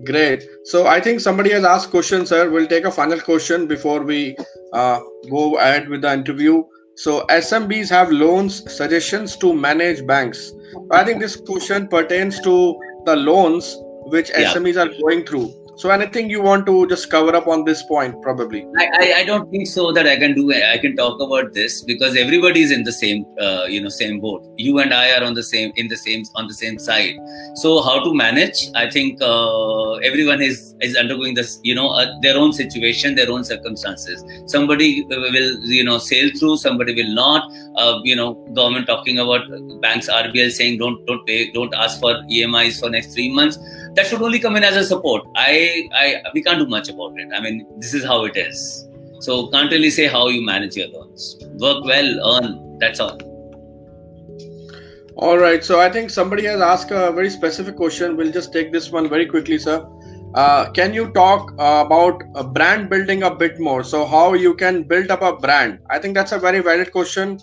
Great. 0.05 0.47
So 0.65 0.87
I 0.87 0.99
think 1.01 1.19
somebody 1.19 1.51
has 1.51 1.63
asked 1.63 1.89
questions, 1.89 2.29
sir. 2.29 2.49
We'll 2.49 2.67
take 2.67 2.85
a 2.85 2.91
final 2.91 3.19
question 3.19 3.65
before 3.65 4.03
we 4.03 4.35
uh, 4.73 4.99
go 5.29 5.57
ahead 5.57 5.89
with 5.89 6.01
the 6.01 6.13
interview. 6.13 6.63
So 6.95 7.25
SMBs 7.27 7.89
have 7.89 8.11
loans 8.11 8.71
suggestions 8.71 9.35
to 9.37 9.53
manage 9.53 10.05
banks. 10.05 10.51
I 10.91 11.03
think 11.03 11.19
this 11.19 11.35
question 11.35 11.87
pertains 11.87 12.39
to 12.41 12.79
the 13.05 13.15
loans 13.15 13.77
which 14.07 14.29
yeah. 14.29 14.53
SMEs 14.53 14.77
are 14.77 15.01
going 15.01 15.25
through. 15.25 15.53
So 15.77 15.89
anything 15.89 16.29
you 16.29 16.41
want 16.41 16.65
to 16.67 16.87
just 16.87 17.09
cover 17.09 17.35
up 17.35 17.47
on 17.47 17.65
this 17.65 17.83
point, 17.83 18.21
probably? 18.21 18.65
I, 18.77 18.85
I, 18.93 19.13
I, 19.17 19.25
don't 19.25 19.51
think 19.51 19.67
so 19.67 19.91
that 19.91 20.07
I 20.07 20.15
can 20.15 20.33
do. 20.33 20.53
I 20.53 20.77
can 20.77 20.95
talk 20.95 21.19
about 21.19 21.53
this 21.53 21.81
because 21.83 22.15
everybody 22.15 22.61
is 22.61 22.71
in 22.71 22.85
the 22.85 22.93
same, 22.93 23.25
uh, 23.41 23.65
you 23.65 23.81
know, 23.81 23.89
same 23.89 24.21
boat. 24.21 24.45
You 24.55 24.79
and 24.79 24.93
I 24.93 25.17
are 25.17 25.23
on 25.25 25.33
the 25.33 25.43
same, 25.43 25.73
in 25.75 25.89
the 25.89 25.97
same, 25.97 26.23
on 26.35 26.47
the 26.47 26.53
same 26.53 26.79
side. 26.79 27.15
So 27.55 27.81
how 27.81 28.01
to 28.05 28.13
manage? 28.13 28.69
I 28.73 28.89
think 28.89 29.21
uh, 29.21 29.95
everyone 29.95 30.41
is 30.41 30.75
is 30.79 30.95
undergoing 30.95 31.33
this, 31.33 31.59
you 31.63 31.75
know, 31.75 31.89
uh, 31.89 32.07
their 32.21 32.37
own 32.37 32.53
situation, 32.53 33.15
their 33.15 33.29
own 33.29 33.43
circumstances. 33.43 34.23
Somebody 34.45 35.03
will, 35.09 35.59
you 35.65 35.83
know, 35.83 35.97
sail 35.97 36.29
through. 36.39 36.55
Somebody 36.57 36.95
will 36.95 37.13
not. 37.13 37.51
Uh, 37.75 37.99
you 38.05 38.15
know, 38.15 38.35
government 38.53 38.87
talking 38.87 39.19
about 39.19 39.41
banks, 39.81 40.07
RBI 40.07 40.51
saying 40.53 40.77
don't 40.77 41.05
don't 41.05 41.25
pay, 41.27 41.51
don't 41.51 41.73
ask 41.73 41.99
for 41.99 42.13
EMIs 42.31 42.79
for 42.79 42.89
next 42.89 43.13
three 43.13 43.29
months 43.29 43.59
that 43.95 44.07
should 44.07 44.21
only 44.21 44.39
come 44.39 44.55
in 44.55 44.63
as 44.63 44.75
a 44.75 44.83
support. 44.83 45.23
I, 45.35 45.87
I, 45.93 46.21
we 46.33 46.43
can't 46.43 46.59
do 46.59 46.67
much 46.67 46.89
about 46.89 47.13
it. 47.17 47.29
I 47.33 47.39
mean, 47.39 47.65
this 47.79 47.93
is 47.93 48.03
how 48.03 48.25
it 48.25 48.35
is. 48.35 48.87
So 49.21 49.47
can't 49.47 49.71
really 49.71 49.89
say 49.89 50.07
how 50.07 50.27
you 50.27 50.45
manage 50.45 50.75
your 50.75 50.89
loans. 50.89 51.37
Work 51.59 51.85
well, 51.85 52.35
earn. 52.35 52.77
That's 52.79 52.99
all. 52.99 53.17
All 55.15 55.37
right. 55.37 55.63
So 55.63 55.79
I 55.79 55.89
think 55.89 56.09
somebody 56.09 56.43
has 56.45 56.59
asked 56.59 56.91
a 56.91 57.11
very 57.11 57.29
specific 57.29 57.77
question. 57.77 58.17
We'll 58.17 58.33
just 58.33 58.51
take 58.51 58.73
this 58.73 58.91
one 58.91 59.07
very 59.07 59.25
quickly, 59.25 59.57
sir. 59.57 59.87
Uh, 60.35 60.69
can 60.71 60.93
you 60.93 61.11
talk 61.11 61.53
uh, 61.53 61.83
about 61.85 62.21
uh, 62.35 62.43
brand 62.43 62.89
building 62.89 63.23
a 63.23 63.33
bit 63.33 63.57
more? 63.57 63.85
So 63.85 64.05
how 64.05 64.33
you 64.33 64.53
can 64.53 64.83
build 64.83 65.09
up 65.09 65.21
a 65.21 65.33
brand? 65.33 65.79
I 65.89 65.99
think 65.99 66.13
that's 66.13 66.33
a 66.33 66.39
very 66.39 66.59
valid 66.59 66.91
question 66.91 67.39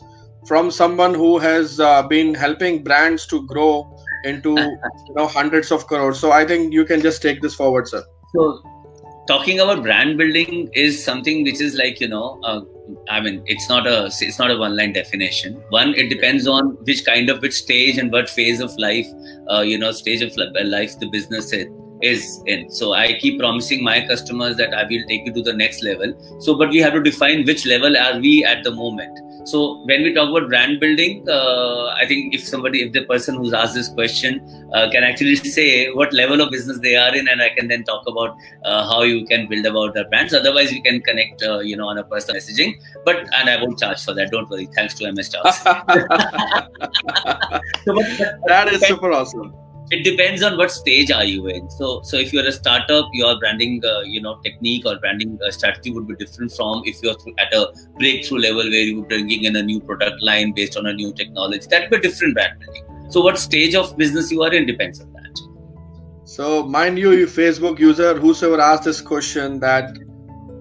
from 0.47 0.71
someone 0.71 1.15
who 1.15 1.39
has 1.39 1.81
uh, 1.81 2.03
been 2.03 2.35
helping 2.35 2.85
brands 2.85 3.27
to 3.29 3.47
grow 3.47 3.92
into 4.25 4.51
you 4.51 5.15
know 5.15 5.27
hundreds 5.27 5.71
of 5.71 5.87
crores. 5.87 6.19
So 6.19 6.33
I 6.33 6.45
think 6.45 6.73
you 6.73 6.85
can 6.85 7.01
just 7.01 7.23
take 7.23 7.41
this 7.41 7.55
forward, 7.55 7.89
sir. 7.89 8.05
So 8.35 8.63
talking 9.27 9.61
about 9.61 9.83
brand 9.83 10.19
building 10.19 10.69
is 10.75 11.03
something 11.05 11.45
which 11.45 11.61
is 11.61 11.77
like 11.77 12.01
you 12.01 12.09
know 12.09 12.41
uh, 12.43 12.61
i 13.09 13.21
mean 13.21 13.41
it's 13.47 13.69
not 13.69 13.87
a 13.87 14.07
it's 14.21 14.39
not 14.39 14.51
a 14.51 14.57
one 14.57 14.77
line 14.77 14.93
definition 14.93 15.55
one 15.69 15.95
it 15.95 16.09
depends 16.09 16.49
on 16.49 16.71
which 16.89 17.05
kind 17.07 17.31
of 17.31 17.41
which 17.41 17.53
stage 17.53 17.99
and 17.99 18.11
what 18.11 18.29
phase 18.29 18.59
of 18.59 18.77
life 18.79 19.07
uh, 19.49 19.61
you 19.61 19.79
know 19.79 19.93
stage 19.93 20.23
of 20.23 20.37
life 20.37 20.99
the 20.99 21.09
business 21.11 21.53
is 21.53 21.69
is 22.03 22.43
in. 22.47 22.71
So 22.71 22.93
I 22.93 23.15
keep 23.19 23.39
promising 23.39 23.83
my 23.83 24.07
customers 24.07 24.57
that 24.57 24.75
I 24.75 24.83
will 24.83 25.05
take 25.09 25.25
you 25.25 25.33
to 25.33 25.43
the 25.43 25.53
next 25.53 25.83
level. 25.83 26.13
So, 26.41 26.57
but 26.57 26.71
we 26.71 26.79
have 26.79 26.93
to 26.95 27.03
define 27.03 27.45
which 27.47 27.65
level 27.65 27.97
are 27.97 28.19
we 28.19 28.45
at 28.45 28.65
the 28.65 28.73
moment. 28.73 29.19
So 29.45 29.83
when 29.85 30.03
we 30.03 30.15
talk 30.15 30.31
about 30.31 30.49
brand 30.49 30.81
building, 30.81 31.29
uh, 31.29 31.87
I 31.89 32.07
think 32.07 32.35
if 32.35 32.47
somebody, 32.47 32.83
if 32.83 32.93
the 32.93 33.05
person 33.05 33.37
who's 33.37 33.53
asked 33.53 33.75
this 33.75 33.89
question 33.89 34.41
uh, 34.75 34.89
can 34.91 35.03
actually 35.05 35.37
say 35.37 35.91
what 35.91 36.13
level 36.13 36.41
of 36.41 36.51
business 36.51 36.79
they 36.81 36.97
are 36.97 37.15
in, 37.15 37.29
and 37.29 37.43
I 37.43 37.51
can 37.51 37.69
then 37.69 37.85
talk 37.85 38.07
about 38.07 38.37
uh, 38.65 38.87
how 38.89 39.03
you 39.03 39.27
can 39.27 39.49
build 39.49 39.67
about 39.67 39.95
their 39.95 40.09
brands. 40.09 40.33
Otherwise, 40.35 40.71
we 40.71 40.81
can 40.81 41.01
connect, 41.01 41.43
uh, 41.43 41.59
you 41.59 41.77
know, 41.77 41.89
on 41.89 41.99
a 41.99 42.05
personal 42.05 42.41
messaging. 42.41 42.81
But 43.05 43.17
and 43.35 43.51
I 43.51 43.61
won't 43.61 43.79
charge 43.79 44.05
for 44.05 44.15
that. 44.15 44.31
Don't 44.31 44.49
worry. 44.49 44.69
Thanks 44.75 44.95
to 44.95 45.13
MS 45.13 45.31
Charles. 45.31 45.57
so, 45.59 45.75
but, 47.87 48.07
but, 48.19 48.41
that 48.47 48.69
is 48.73 48.81
super 48.87 49.13
awesome 49.13 49.55
it 49.93 50.05
depends 50.05 50.43
on 50.43 50.57
what 50.57 50.71
stage 50.71 51.11
are 51.11 51.25
you 51.25 51.49
in. 51.49 51.69
So 51.71 52.01
so 52.03 52.17
if 52.17 52.33
you're 52.33 52.47
a 52.47 52.53
startup 52.53 53.09
your 53.13 53.39
branding 53.39 53.83
uh, 53.85 54.01
you 54.01 54.23
know 54.27 54.37
technique 54.45 54.87
or 54.87 54.99
branding 54.99 55.39
uh, 55.47 55.51
strategy 55.51 55.93
would 55.93 56.07
be 56.09 56.15
different 56.17 56.53
from 56.53 56.83
if 56.87 57.03
you're 57.03 57.17
at 57.39 57.53
a 57.53 57.67
breakthrough 57.99 58.39
level 58.39 58.71
where 58.75 58.87
you're 58.91 59.05
bringing 59.05 59.45
in 59.45 59.57
a 59.57 59.63
new 59.63 59.81
product 59.81 60.23
line 60.23 60.53
based 60.53 60.79
on 60.79 60.87
a 60.87 60.95
new 60.95 61.13
technology. 61.13 61.67
That 61.71 61.91
would 61.91 62.01
be 62.03 62.09
different 62.09 62.35
brand 62.35 62.59
building. 62.61 63.11
So 63.11 63.21
what 63.21 63.39
stage 63.39 63.75
of 63.75 63.97
business 63.99 64.33
you 64.33 64.43
are 64.43 64.53
in 64.53 64.65
depends 64.65 65.03
on 65.03 65.13
that. 65.13 65.43
So 66.25 66.63
mind 66.79 66.99
you 66.99 67.13
you 67.13 67.27
facebook 67.27 67.79
user 67.79 68.15
whosoever 68.19 68.63
asked 68.69 68.85
this 68.85 69.03
question 69.03 69.61
that 69.61 69.99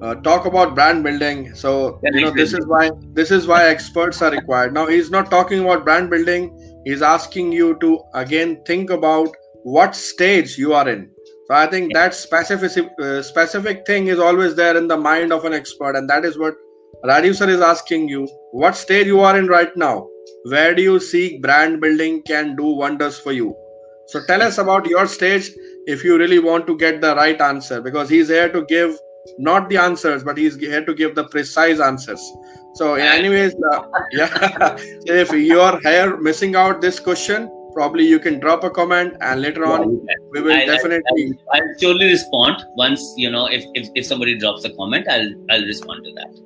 uh, 0.01 0.15
talk 0.15 0.45
about 0.45 0.75
brand 0.75 1.05
building. 1.05 1.55
So 1.55 2.01
yeah, 2.03 2.11
you 2.15 2.25
know 2.25 2.31
this 2.31 2.53
is 2.53 2.67
why 2.67 2.91
this 3.21 3.31
is 3.31 3.47
why 3.47 3.63
experts 3.69 4.21
are 4.21 4.31
required. 4.31 4.73
Now 4.73 4.87
he's 4.87 5.09
not 5.09 5.31
talking 5.31 5.63
about 5.63 5.85
brand 5.85 6.09
building 6.09 6.51
he's 6.85 7.01
asking 7.01 7.51
you 7.51 7.77
to 7.79 7.99
again 8.13 8.61
think 8.65 8.89
about 8.89 9.35
what 9.63 9.95
stage 9.95 10.57
you 10.57 10.73
are 10.73 10.87
in. 10.89 11.09
So 11.47 11.55
i 11.55 11.67
think 11.67 11.93
that 11.93 12.13
specific 12.13 12.89
uh, 12.99 13.21
specific 13.21 13.85
thing 13.85 14.07
is 14.07 14.19
always 14.19 14.55
there 14.55 14.77
in 14.77 14.87
the 14.87 14.97
mind 14.97 15.33
of 15.33 15.45
an 15.45 15.53
expert 15.53 15.95
and 15.95 16.09
that 16.09 16.25
is 16.25 16.37
what 16.37 16.55
Rajiv 17.05 17.35
sir 17.35 17.49
is 17.49 17.61
asking 17.61 18.09
you. 18.09 18.27
What 18.51 18.75
stage 18.75 19.07
you 19.07 19.21
are 19.21 19.37
in 19.37 19.47
right 19.47 19.75
now? 19.75 20.07
Where 20.45 20.75
do 20.75 20.81
you 20.83 20.99
see 20.99 21.39
brand 21.39 21.81
building 21.81 22.21
can 22.23 22.55
do 22.55 22.65
wonders 22.65 23.17
for 23.17 23.31
you? 23.31 23.55
So 24.07 24.21
tell 24.27 24.41
us 24.41 24.57
about 24.57 24.85
your 24.87 25.07
stage 25.07 25.49
if 25.87 26.03
you 26.03 26.17
really 26.17 26.39
want 26.39 26.67
to 26.67 26.77
get 26.77 27.01
the 27.01 27.15
right 27.15 27.39
answer 27.41 27.81
because 27.81 28.09
he's 28.09 28.27
here 28.27 28.51
to 28.51 28.65
give 28.65 28.97
not 29.37 29.69
the 29.69 29.77
answers 29.77 30.23
but 30.23 30.37
he's 30.37 30.57
here 30.57 30.83
to 30.85 30.93
give 30.93 31.15
the 31.15 31.23
precise 31.25 31.79
answers 31.79 32.21
so 32.73 32.95
anyways 32.95 33.53
uh, 33.71 33.83
yeah 34.11 34.75
if 35.21 35.31
you're 35.31 35.79
here 35.81 36.17
missing 36.17 36.55
out 36.55 36.81
this 36.81 36.99
question 36.99 37.49
probably 37.73 38.05
you 38.05 38.19
can 38.19 38.39
drop 38.39 38.63
a 38.63 38.69
comment 38.69 39.15
and 39.21 39.41
later 39.41 39.65
on 39.65 39.87
we 40.31 40.41
will 40.41 40.53
I'll, 40.53 40.65
definitely 40.65 41.33
I'll, 41.53 41.61
I'll, 41.61 41.79
surely 41.79 42.05
respond 42.05 42.63
once 42.75 43.13
you 43.17 43.31
know 43.31 43.47
if, 43.47 43.65
if 43.73 43.89
if 43.95 44.05
somebody 44.05 44.37
drops 44.37 44.65
a 44.65 44.73
comment 44.73 45.07
i'll 45.09 45.29
i'll 45.49 45.65
respond 45.65 46.03
to 46.05 46.13
that. 46.13 46.41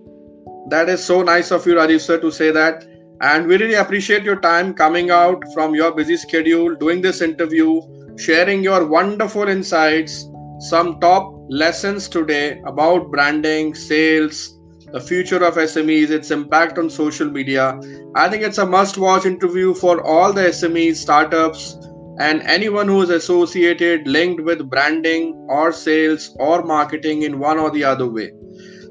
That 0.70 0.90
is 0.90 1.04
so 1.04 1.22
nice 1.22 1.52
of 1.52 1.66
you 1.68 1.76
rajiv 1.76 2.02
sir 2.02 2.20
to 2.20 2.32
say 2.32 2.52
that. 2.52 2.86
And 3.22 3.48
we 3.48 3.58
really 3.58 3.76
appreciate 3.76 4.24
your 4.24 4.40
time 4.42 4.74
coming 4.74 5.10
out 5.10 5.44
from 5.54 5.76
your 5.76 5.92
busy 5.92 6.18
schedule 6.18 6.76
doing 6.76 7.02
this 7.02 7.22
interview 7.22 7.82
sharing 8.18 8.64
your 8.64 8.86
wonderful 8.86 9.48
insights 9.48 10.26
some 10.60 11.00
top 11.00 11.34
lessons 11.50 12.08
today 12.08 12.62
about 12.66 13.12
branding, 13.12 13.76
sales, 13.76 14.55
the 14.92 15.02
future 15.02 15.44
of 15.44 15.56
SMEs, 15.56 16.10
its 16.10 16.32
impact 16.32 16.78
on 16.78 16.90
social 16.90 17.30
media. 17.30 17.80
I 18.16 18.30
think 18.30 18.44
it's 18.44 18.58
a 18.58 18.66
must 18.66 18.98
watch 18.98 19.26
interview 19.26 19.74
for 19.74 20.06
all 20.06 20.32
the 20.32 20.44
SMEs, 20.44 20.98
startups, 20.98 21.78
and 22.20 22.42
anyone 22.44 22.88
who 22.88 23.02
is 23.02 23.10
associated, 23.10 24.08
linked 24.08 24.44
with 24.44 24.70
branding 24.70 25.34
or 25.50 25.72
sales 25.72 26.36
or 26.40 26.64
marketing 26.64 27.24
in 27.24 27.40
one 27.40 27.58
or 27.58 27.72
the 27.72 27.84
other 27.84 28.08
way. 28.08 28.32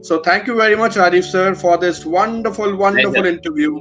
So, 0.02 0.20
thank 0.20 0.46
you 0.46 0.54
very 0.54 0.76
much, 0.76 0.96
Arif 0.96 1.24
sir, 1.24 1.54
for 1.54 1.78
this 1.78 2.04
wonderful, 2.04 2.76
wonderful 2.76 3.24
interview. 3.24 3.78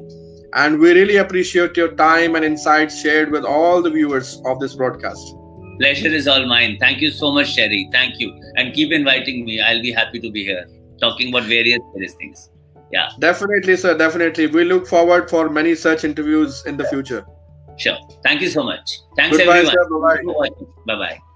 And 0.54 0.80
we 0.80 0.94
really 0.94 1.18
appreciate 1.18 1.76
your 1.76 1.96
time 1.96 2.36
and 2.36 2.46
insights 2.46 3.02
shared 3.02 3.32
with 3.32 3.44
all 3.44 3.82
the 3.82 3.90
viewers 3.90 4.42
of 4.46 4.60
this 4.60 4.76
broadcast. 4.76 5.36
Pleasure 5.80 6.08
is 6.08 6.28
all 6.28 6.46
mine. 6.46 6.78
Thank 6.80 7.02
you 7.02 7.10
so 7.10 7.32
much, 7.32 7.48
Sherry. 7.48 7.90
Thank 7.92 8.20
you. 8.20 8.32
And 8.56 8.74
keep 8.74 8.92
inviting 8.92 9.44
me. 9.44 9.60
I'll 9.60 9.82
be 9.82 9.92
happy 9.92 10.20
to 10.20 10.32
be 10.32 10.46
here 10.46 10.68
talking 11.04 11.30
about 11.30 11.44
various, 11.44 11.80
various 11.94 12.14
things. 12.14 12.50
Yeah. 12.92 13.10
Definitely, 13.20 13.76
sir. 13.78 13.98
Definitely. 13.98 14.48
We 14.48 14.64
look 14.64 14.88
forward 14.88 15.30
for 15.30 15.50
many 15.50 15.76
such 15.76 16.04
interviews 16.04 16.64
in 16.66 16.78
the 16.78 16.86
future. 16.86 17.26
Sure. 17.78 17.98
Thank 18.24 18.42
you 18.42 18.50
so 18.50 18.64
much. 18.64 19.00
Thanks, 19.18 19.38
Goodbye, 19.38 19.66
everyone. 19.84 20.26
Bye 20.26 20.34
bye. 20.34 20.66
Bye 20.88 21.00
bye. 21.06 21.33